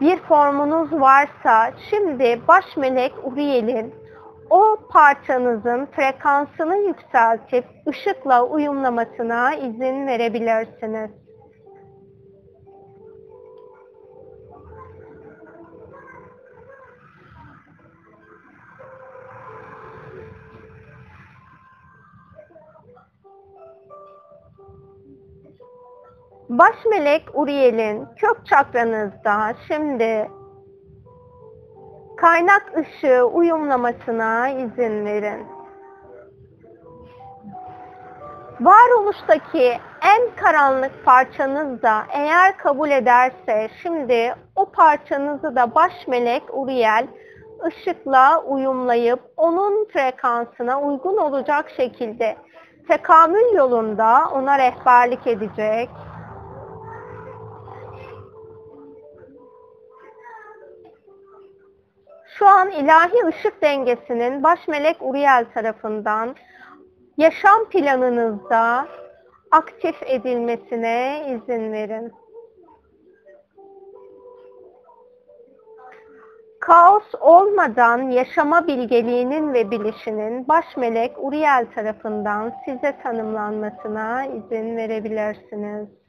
bir 0.00 0.16
formunuz 0.16 0.92
varsa 0.92 1.70
şimdi 1.90 2.40
baş 2.48 2.76
melek 2.76 3.12
Uriel'in 3.24 3.94
o 4.50 4.76
parçanızın 4.90 5.86
frekansını 5.86 6.76
yükseltip 6.76 7.64
ışıkla 7.88 8.44
uyumlamasına 8.44 9.54
izin 9.54 10.06
verebilirsiniz. 10.06 11.23
Baş 26.58 26.84
melek 26.90 27.24
Uriel'in 27.34 28.06
kök 28.16 28.46
çakranızda 28.46 29.54
şimdi 29.68 30.30
kaynak 32.16 32.72
ışığı 32.78 33.24
uyumlamasına 33.24 34.48
izin 34.48 35.04
verin. 35.04 35.46
Varoluştaki 38.60 39.78
en 40.02 40.36
karanlık 40.36 41.04
parçanız 41.04 41.82
da 41.82 42.02
eğer 42.12 42.56
kabul 42.56 42.90
ederse 42.90 43.68
şimdi 43.82 44.34
o 44.56 44.70
parçanızı 44.70 45.56
da 45.56 45.74
baş 45.74 46.08
melek 46.08 46.42
Uriel 46.52 47.06
ışıkla 47.66 48.42
uyumlayıp 48.42 49.20
onun 49.36 49.84
frekansına 49.84 50.80
uygun 50.80 51.16
olacak 51.16 51.70
şekilde 51.76 52.36
tekamül 52.88 53.54
yolunda 53.54 54.28
ona 54.32 54.58
rehberlik 54.58 55.26
edecek. 55.26 55.90
Şu 62.38 62.46
an 62.46 62.70
ilahi 62.70 63.26
ışık 63.26 63.62
dengesinin 63.62 64.42
baş 64.42 64.68
melek 64.68 64.96
Uriel 65.00 65.46
tarafından 65.54 66.34
yaşam 67.18 67.64
planınızda 67.70 68.86
aktif 69.50 70.02
edilmesine 70.02 71.26
izin 71.28 71.72
verin. 71.72 72.12
Kaos 76.60 77.14
olmadan 77.20 77.98
yaşama 78.10 78.66
bilgeliğinin 78.66 79.52
ve 79.52 79.70
bilişinin 79.70 80.48
baş 80.48 80.76
melek 80.76 81.12
Uriel 81.18 81.66
tarafından 81.74 82.52
size 82.64 82.98
tanımlanmasına 83.02 84.24
izin 84.24 84.76
verebilirsiniz. 84.76 86.03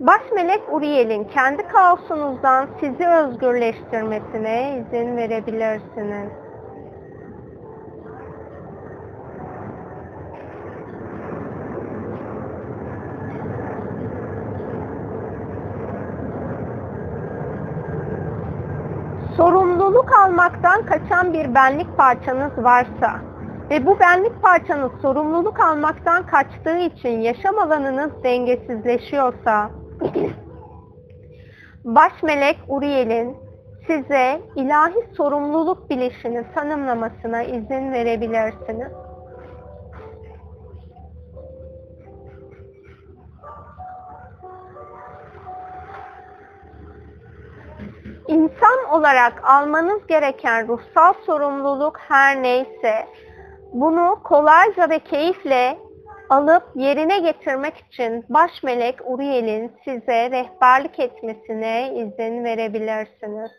Baş 0.00 0.22
melek 0.34 0.60
Uriel'in 0.72 1.24
kendi 1.24 1.68
kaosunuzdan 1.68 2.68
sizi 2.80 3.06
özgürleştirmesine 3.06 4.78
izin 4.78 5.16
verebilirsiniz. 5.16 6.30
Sorumluluk 19.36 20.12
almaktan 20.18 20.86
kaçan 20.86 21.32
bir 21.32 21.54
benlik 21.54 21.96
parçanız 21.96 22.52
varsa 22.58 23.20
ve 23.70 23.86
bu 23.86 24.00
benlik 24.00 24.42
parçanız 24.42 24.92
sorumluluk 25.02 25.60
almaktan 25.60 26.26
kaçtığı 26.26 26.78
için 26.78 27.20
yaşam 27.20 27.58
alanınız 27.58 28.10
dengesizleşiyorsa 28.24 29.79
baş 31.84 32.22
melek 32.22 32.58
Uriel'in 32.68 33.36
size 33.86 34.40
ilahi 34.56 35.14
sorumluluk 35.16 35.90
bilişini 35.90 36.44
tanımlamasına 36.54 37.42
izin 37.42 37.92
verebilirsiniz. 37.92 38.92
İnsan 48.28 48.84
olarak 48.90 49.42
almanız 49.44 50.06
gereken 50.06 50.68
ruhsal 50.68 51.12
sorumluluk 51.26 51.98
her 51.98 52.42
neyse 52.42 53.06
bunu 53.72 54.18
kolayca 54.24 54.90
ve 54.90 54.98
keyifle 54.98 55.78
alıp 56.30 56.62
yerine 56.74 57.18
getirmek 57.18 57.76
için 57.76 58.24
baş 58.28 58.62
melek 58.62 58.98
Uriel'in 59.04 59.72
size 59.84 60.30
rehberlik 60.30 60.98
etmesine 60.98 61.94
izin 61.94 62.44
verebilirsiniz. 62.44 63.50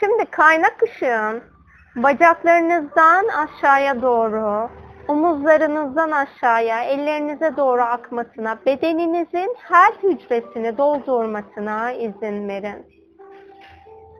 Şimdi 0.00 0.26
kaynak 0.30 0.82
ışığın 0.82 1.42
bacaklarınızdan 1.96 3.28
aşağıya 3.28 4.02
doğru, 4.02 4.70
omuzlarınızdan 5.08 6.10
aşağıya, 6.10 6.82
ellerinize 6.82 7.56
doğru 7.56 7.82
akmasına, 7.82 8.58
bedeninizin 8.66 9.56
her 9.62 9.92
hücresini 10.02 10.78
doldurmasına 10.78 11.92
izin 11.92 12.48
verin. 12.48 12.86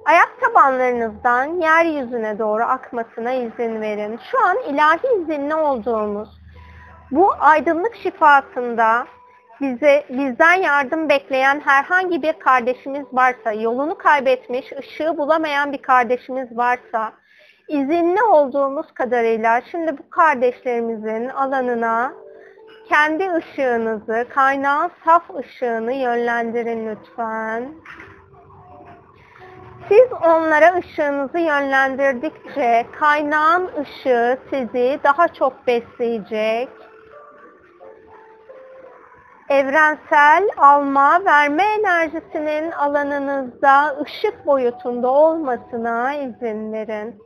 Ayak 0.05 0.41
tabanlarınızdan 0.41 1.45
yeryüzüne 1.45 2.39
doğru 2.39 2.63
akmasına 2.63 3.33
izin 3.33 3.81
verin. 3.81 4.21
Şu 4.31 4.47
an 4.47 4.57
ilahi 4.69 5.23
izinli 5.23 5.55
olduğumuz 5.55 6.29
bu 7.11 7.33
aydınlık 7.39 7.97
şifasında 7.97 9.07
bize 9.61 10.05
bizden 10.09 10.55
yardım 10.55 11.09
bekleyen 11.09 11.61
herhangi 11.61 12.23
bir 12.23 12.33
kardeşimiz 12.33 13.07
varsa, 13.13 13.53
yolunu 13.53 13.99
kaybetmiş, 13.99 14.73
ışığı 14.73 15.19
bulamayan 15.19 15.73
bir 15.73 15.83
kardeşimiz 15.83 16.57
varsa, 16.57 17.13
izinli 17.69 18.23
olduğumuz 18.23 18.95
kadarıyla 18.95 19.61
şimdi 19.71 19.99
bu 19.99 20.11
kardeşlerimizin 20.11 21.29
alanına 21.29 22.13
kendi 22.89 23.33
ışığınızı, 23.33 24.27
kaynağın 24.35 24.91
saf 25.05 25.31
ışığını 25.39 25.93
yönlendirin 25.93 26.89
lütfen. 26.89 27.69
Siz 29.89 30.13
onlara 30.13 30.75
ışığınızı 30.75 31.39
yönlendirdikçe 31.39 32.87
kaynağın 32.99 33.71
ışığı 33.81 34.39
sizi 34.51 35.01
daha 35.05 35.29
çok 35.29 35.67
besleyecek 35.67 36.69
evrensel 39.49 40.49
alma 40.57 41.25
verme 41.25 41.63
enerjisinin 41.63 42.71
alanınızda 42.71 43.97
ışık 44.03 44.47
boyutunda 44.47 45.09
olmasına 45.09 46.15
izin 46.15 46.73
verin. 46.73 47.23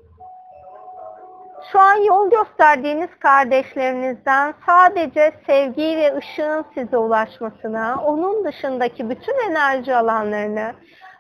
Şu 1.73 1.81
an 1.81 1.95
yol 1.95 2.31
gösterdiğiniz 2.31 3.11
kardeşlerinizden 3.21 4.55
sadece 4.67 5.33
sevgi 5.47 5.97
ve 5.97 6.17
ışığın 6.17 6.65
size 6.75 6.97
ulaşmasına, 6.97 8.03
onun 8.05 8.45
dışındaki 8.45 9.11
bütün 9.11 9.51
enerji 9.51 9.97
alanlarını 9.97 10.73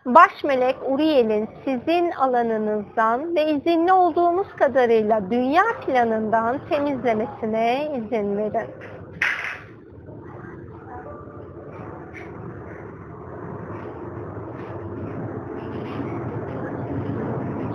baş 0.06 0.44
melek 0.44 0.76
Uriel'in 0.86 1.48
sizin 1.64 2.10
alanınızdan 2.10 3.36
ve 3.36 3.44
izinli 3.44 3.92
olduğumuz 3.92 4.48
kadarıyla 4.58 5.30
dünya 5.30 5.62
planından 5.86 6.68
temizlemesine 6.68 7.88
izin 7.96 8.36
verin. 8.36 8.70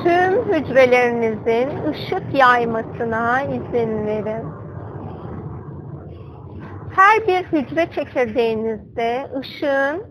Tüm 0.06 0.53
hücrelerinizin 0.53 1.91
ışık 1.91 2.34
yaymasına 2.34 3.41
izin 3.41 4.08
verin. 4.08 4.45
Her 6.95 7.28
bir 7.28 7.43
hücre 7.43 7.88
çekirdeğinizde 7.95 9.28
ışığın 9.39 10.03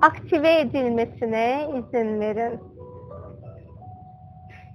aktive 0.00 0.60
edilmesine 0.60 1.68
izin 1.68 2.20
verin. 2.20 2.60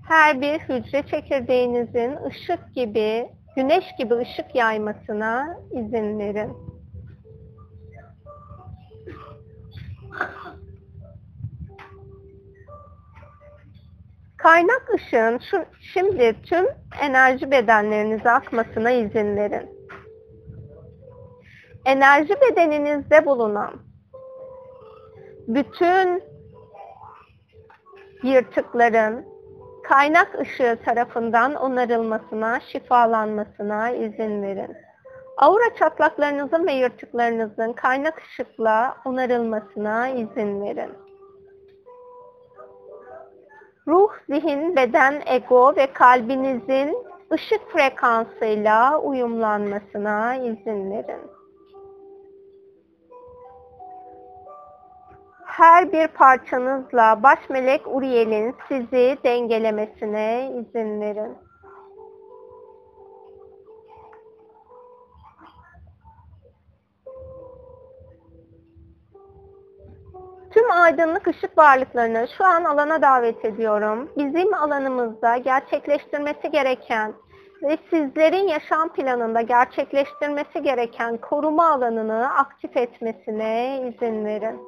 Her 0.08 0.42
bir 0.42 0.60
hücre 0.60 1.04
çekirdeğinizin 1.04 2.18
ışık 2.26 2.76
gibi, 2.76 3.30
güneş 3.56 3.86
gibi 3.98 4.14
ışık 4.14 4.56
yaymasına 4.56 5.58
izin 5.72 6.20
verin. 6.20 6.77
Kaynak 14.38 14.94
ışığın 14.94 15.38
şu, 15.52 15.66
şimdi 15.94 16.36
tüm 16.44 16.66
enerji 17.02 17.52
bedenlerinize 17.52 18.32
akmasına 18.32 18.92
izin 18.92 19.36
verin. 19.36 19.70
Enerji 21.86 22.34
bedeninizde 22.42 23.26
bulunan 23.26 23.74
bütün 25.48 26.24
yırtıkların 28.24 29.26
kaynak 29.84 30.40
ışığı 30.40 30.78
tarafından 30.86 31.56
onarılmasına, 31.56 32.60
şifalanmasına 32.60 33.90
izin 33.90 34.42
verin. 34.44 34.78
Aura 35.38 35.76
çatlaklarınızın 35.80 36.68
ve 36.68 36.74
yırtıklarınızın 36.74 37.74
kaynak 37.74 38.22
ışıkla 38.22 38.98
onarılmasına 39.06 40.08
izin 40.08 40.62
verin. 40.62 41.07
Ruh, 43.88 44.10
zihin, 44.30 44.76
beden, 44.76 45.22
ego 45.26 45.76
ve 45.76 45.88
kalbinizin 45.94 46.98
ışık 47.34 47.72
frekansıyla 47.72 49.00
uyumlanmasına 49.00 50.36
izin 50.36 50.92
verin. 50.92 51.22
Her 55.46 55.92
bir 55.92 56.08
parçanızla 56.08 57.24
baş 57.24 57.50
melek 57.50 57.82
Uriel'in 57.88 58.56
sizi 58.68 59.18
dengelemesine 59.24 60.52
izin 60.60 61.02
verin. 61.02 61.47
Tüm 70.52 70.72
aydınlık 70.72 71.28
ışık 71.28 71.58
varlıklarını 71.58 72.28
şu 72.38 72.46
an 72.46 72.64
alana 72.64 73.02
davet 73.02 73.46
ediyorum. 73.46 74.10
Bizim 74.18 74.54
alanımızda 74.54 75.38
gerçekleştirmesi 75.38 76.52
gereken 76.52 77.14
ve 77.64 77.78
sizlerin 77.90 78.48
yaşam 78.48 78.94
planında 78.94 79.42
gerçekleştirmesi 79.42 80.64
gereken 80.64 81.18
koruma 81.18 81.70
alanını 81.70 82.34
aktif 82.38 82.78
etmesine 82.78 83.82
izin 83.88 84.26
verin. 84.26 84.60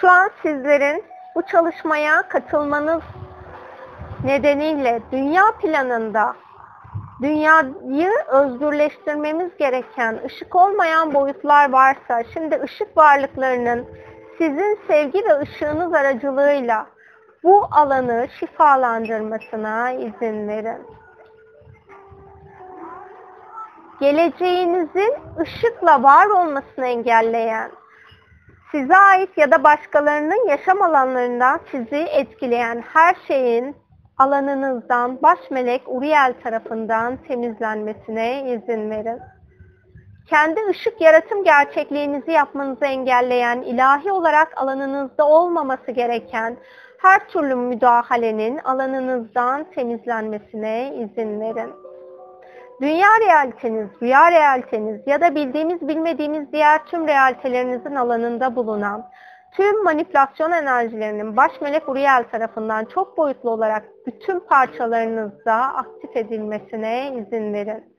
Şu 0.00 0.08
an 0.08 0.30
sizlerin 0.42 1.04
bu 1.34 1.42
çalışmaya 1.42 2.28
katılmanız 2.28 3.02
nedeniyle 4.24 5.02
dünya 5.12 5.44
planında 5.62 6.34
dünyayı 7.22 8.10
özgürleştirmemiz 8.28 9.56
gereken 9.58 10.20
ışık 10.24 10.56
olmayan 10.56 11.14
boyutlar 11.14 11.72
varsa 11.72 12.24
şimdi 12.32 12.60
ışık 12.62 12.96
varlıklarının 12.96 13.86
sizin 14.38 14.78
sevgi 14.88 15.24
ve 15.24 15.38
ışığınız 15.40 15.94
aracılığıyla 15.94 16.86
bu 17.42 17.68
alanı 17.70 18.28
şifalandırmasına 18.40 19.92
izin 19.92 20.48
verin. 20.48 20.86
Geleceğinizin 24.00 25.14
ışıkla 25.38 26.02
var 26.02 26.26
olmasını 26.26 26.86
engelleyen 26.86 27.70
size 28.72 28.96
ait 28.96 29.30
ya 29.36 29.50
da 29.50 29.64
başkalarının 29.64 30.48
yaşam 30.48 30.82
alanlarından 30.82 31.60
sizi 31.70 31.96
etkileyen 31.96 32.84
her 32.92 33.16
şeyin 33.28 33.76
alanınızdan 34.18 35.22
baş 35.22 35.38
melek 35.50 35.82
Uriel 35.86 36.34
tarafından 36.42 37.16
temizlenmesine 37.16 38.52
izin 38.52 38.90
verin. 38.90 39.18
Kendi 40.28 40.60
ışık 40.70 41.00
yaratım 41.00 41.44
gerçekliğinizi 41.44 42.32
yapmanızı 42.32 42.84
engelleyen, 42.84 43.62
ilahi 43.62 44.12
olarak 44.12 44.58
alanınızda 44.58 45.28
olmaması 45.28 45.90
gereken 45.90 46.56
her 46.98 47.28
türlü 47.28 47.54
müdahalenin 47.54 48.58
alanınızdan 48.58 49.64
temizlenmesine 49.74 50.94
izin 50.94 51.40
verin. 51.40 51.89
Dünya 52.80 53.08
realiteniz, 53.20 53.88
rüya 54.02 54.30
realiteniz 54.30 55.00
ya 55.06 55.20
da 55.20 55.34
bildiğimiz 55.34 55.88
bilmediğimiz 55.88 56.52
diğer 56.52 56.86
tüm 56.86 57.08
realitelerinizin 57.08 57.94
alanında 57.94 58.56
bulunan 58.56 59.10
tüm 59.56 59.84
manipülasyon 59.84 60.50
enerjilerinin 60.50 61.36
baş 61.36 61.60
melek 61.60 61.88
Uriel 61.88 62.24
tarafından 62.30 62.84
çok 62.84 63.18
boyutlu 63.18 63.50
olarak 63.50 63.84
bütün 64.06 64.40
parçalarınızda 64.40 65.54
aktif 65.54 66.16
edilmesine 66.16 67.08
izin 67.08 67.52
verin. 67.52 67.96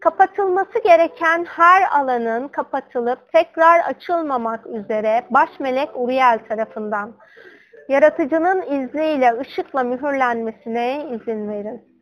Kapatılması 0.00 0.82
gereken 0.84 1.44
her 1.44 1.82
alanın 2.00 2.48
kapatılıp 2.48 3.32
tekrar 3.32 3.80
açılmamak 3.80 4.66
üzere 4.66 5.24
baş 5.30 5.60
melek 5.60 5.88
Uriel 5.94 6.38
tarafından 6.48 7.16
yaratıcının 7.88 8.62
izniyle 8.62 9.40
ışıkla 9.40 9.82
mühürlenmesine 9.82 11.06
izin 11.10 11.48
verin. 11.48 11.95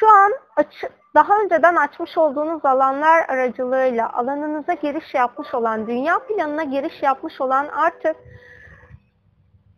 Şu 0.00 0.08
an 0.08 0.32
açı, 0.56 0.88
daha 1.14 1.40
önceden 1.40 1.76
açmış 1.76 2.18
olduğunuz 2.18 2.64
alanlar 2.64 3.28
aracılığıyla 3.28 4.12
alanınıza 4.12 4.74
giriş 4.74 5.14
yapmış 5.14 5.54
olan, 5.54 5.86
dünya 5.86 6.18
planına 6.18 6.64
giriş 6.64 7.02
yapmış 7.02 7.40
olan 7.40 7.68
artık 7.68 8.16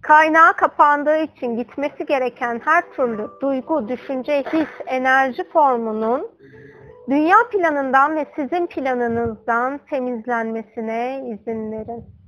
kaynağı 0.03 0.53
kapandığı 0.53 1.17
için 1.17 1.57
gitmesi 1.57 2.07
gereken 2.07 2.61
her 2.65 2.93
türlü 2.93 3.31
duygu, 3.43 3.89
düşünce, 3.89 4.43
his, 4.53 4.69
enerji 4.87 5.45
formunun 5.53 6.31
dünya 7.11 7.37
planından 7.53 8.17
ve 8.17 8.27
sizin 8.37 8.67
planınızdan 8.67 9.79
temizlenmesine 9.91 11.25
izin 11.27 11.73
verin. 11.73 12.20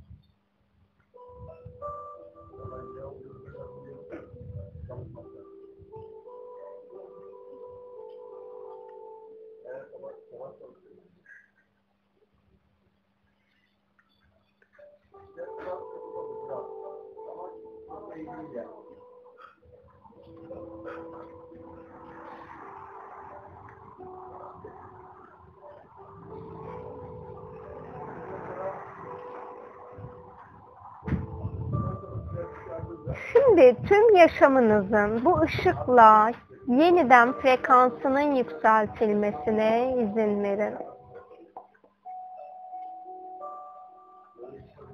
Şimdi 33.33 33.75
tüm 33.87 34.15
yaşamınızın 34.15 35.25
bu 35.25 35.41
ışıkla 35.41 36.31
yeniden 36.67 37.33
frekansının 37.33 38.35
yükseltilmesine 38.35 39.93
izin 39.97 40.43
verin. 40.43 40.73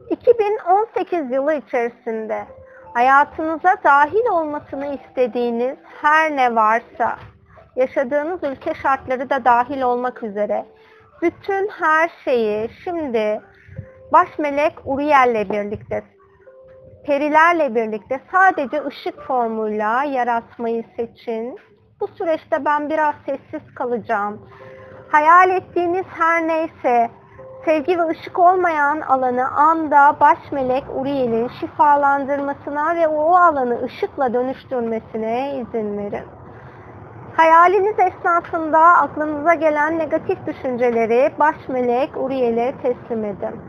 2018 0.10 1.32
yılı 1.32 1.54
içerisinde 1.54 2.46
hayatınıza 2.94 3.76
dahil 3.84 4.26
olmasını 4.32 4.86
istediğiniz 4.86 5.78
her 6.02 6.36
ne 6.36 6.56
varsa, 6.56 7.16
yaşadığınız 7.76 8.44
ülke 8.44 8.74
şartları 8.74 9.30
da 9.30 9.46
dahil 9.46 9.82
olmak 9.82 10.24
üzere 10.24 10.66
bütün 11.22 11.68
her 11.68 12.12
şeyi 12.26 12.70
şimdi 12.84 13.42
baş 14.14 14.40
melek 14.40 14.74
Uriel'le 14.86 15.50
birlikte 15.50 16.04
perilerle 17.10 17.76
birlikte 17.76 18.20
sadece 18.32 18.86
ışık 18.86 19.22
formuyla 19.22 20.04
yaratmayı 20.04 20.84
seçin. 20.96 21.60
Bu 22.02 22.08
süreçte 22.08 22.66
ben 22.66 22.90
biraz 22.90 23.16
sessiz 23.26 23.74
kalacağım. 23.76 24.42
Hayal 25.12 25.50
ettiğiniz 25.50 26.06
her 26.10 26.48
neyse 26.48 27.10
sevgi 27.66 28.00
ve 28.00 28.08
ışık 28.08 28.40
olmayan 28.40 29.02
alanı 29.02 29.48
anda 29.48 30.16
baş 30.20 30.52
melek 30.52 30.84
Uriel'in 30.96 31.48
şifalandırmasına 31.60 32.96
ve 32.96 33.08
o 33.08 33.36
alanı 33.36 33.84
ışıkla 33.84 34.34
dönüştürmesine 34.34 35.56
izin 35.56 35.98
verin. 35.98 36.26
Hayaliniz 37.38 37.96
esnasında 38.00 38.80
aklınıza 38.80 39.54
gelen 39.54 40.00
negatif 40.00 40.38
düşünceleri 40.48 41.32
baş 41.40 41.56
melek 41.68 42.10
Uriel'e 42.18 42.74
teslim 42.82 43.26
edin. 43.26 43.62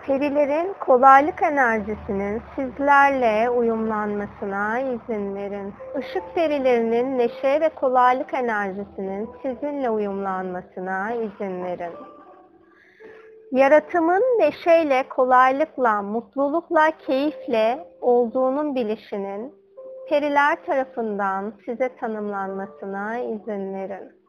Perilerin 0.07 0.75
kolaylık 0.81 1.43
enerjisinin 1.43 2.43
sizlerle 2.57 3.51
uyumlanmasına 3.51 4.81
izin 4.81 5.35
verin. 5.35 5.75
Işık 6.01 6.35
perilerinin 6.35 7.19
neşe 7.19 7.61
ve 7.61 7.69
kolaylık 7.69 8.35
enerjisinin 8.35 9.31
sizinle 9.43 9.91
uyumlanmasına 9.91 11.13
izin 11.13 11.65
verin. 11.65 11.93
Yaratımın 13.53 14.23
neşeyle, 14.39 15.09
kolaylıkla, 15.09 16.03
mutlulukla, 16.03 16.91
keyifle 17.07 17.87
olduğunun 18.01 18.75
bilişinin 18.75 19.55
periler 20.09 20.65
tarafından 20.67 21.53
size 21.65 21.97
tanımlanmasına 21.97 23.19
izin 23.19 23.75
verin. 23.75 24.20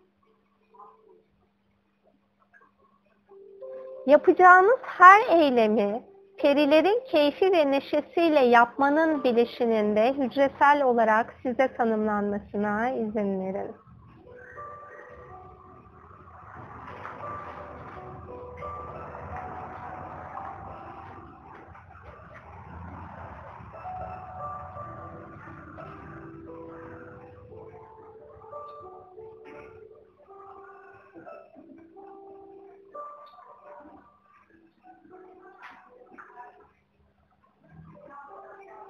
Yapacağınız 4.07 4.79
her 4.81 5.39
eylemi 5.39 6.03
perilerin 6.37 7.03
keyfi 7.11 7.51
ve 7.51 7.71
neşesiyle 7.71 8.39
yapmanın 8.39 9.23
bilişinin 9.23 9.95
de 9.95 10.13
hücresel 10.13 10.83
olarak 10.83 11.35
size 11.43 11.73
tanımlanmasına 11.77 12.89
izin 12.89 13.39
verin. 13.45 13.75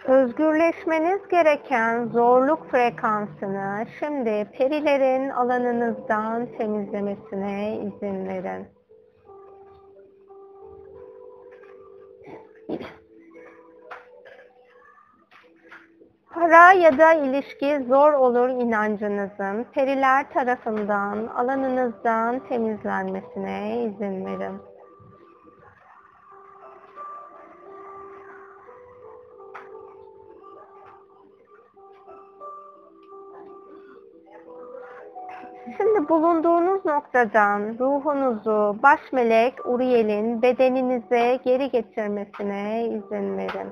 Özgürleşmeniz 0.06 1.28
gereken 1.28 2.06
zorluk 2.06 2.72
frekansını 2.72 3.86
şimdi 4.00 4.48
perilerin 4.58 5.30
alanınızdan 5.30 6.48
temizlemesine 6.58 7.78
izin 7.78 8.28
verin. 8.28 8.68
Para 16.34 16.74
ya 16.74 16.98
da 16.98 17.14
ilişki 17.14 17.86
zor 17.88 18.14
olur 18.14 18.50
inancınızın 18.50 19.64
periler 19.74 20.30
tarafından 20.34 21.28
alanınızdan 21.28 22.40
temizlenmesine 22.48 23.84
izin 23.84 24.26
verin. 24.26 24.71
Noktadan 36.92 37.80
ruhunuzu 37.80 38.76
baş 38.84 39.00
melek 39.12 39.66
Uriel'in 39.66 40.42
bedeninize 40.42 41.40
geri 41.46 41.70
getirmesine 41.70 42.86
izin 42.86 43.38
verin. 43.38 43.70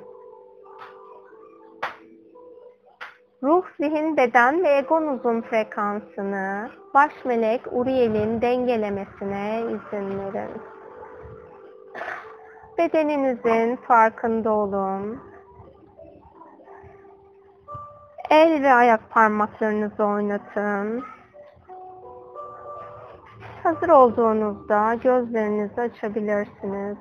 Ruh, 3.44 3.64
zihin, 3.80 4.18
beden 4.18 4.64
ve 4.64 4.70
egonuzun 4.70 5.42
frekansını 5.42 6.70
baş 6.94 7.12
melek 7.26 7.62
Uriel'in 7.72 8.42
dengelemesine 8.42 9.62
izin 9.62 10.20
verin. 10.20 10.52
Bedeninizin 12.78 13.76
farkında 13.76 14.52
olun. 14.52 15.20
El 18.30 18.64
ve 18.64 18.74
ayak 18.74 19.10
parmaklarınızı 19.10 20.04
oynatın. 20.04 21.04
Hazır 23.64 23.90
olduğunuzda 23.90 24.94
gözlerinizi 24.94 25.82
açabilirsiniz. 25.82 26.98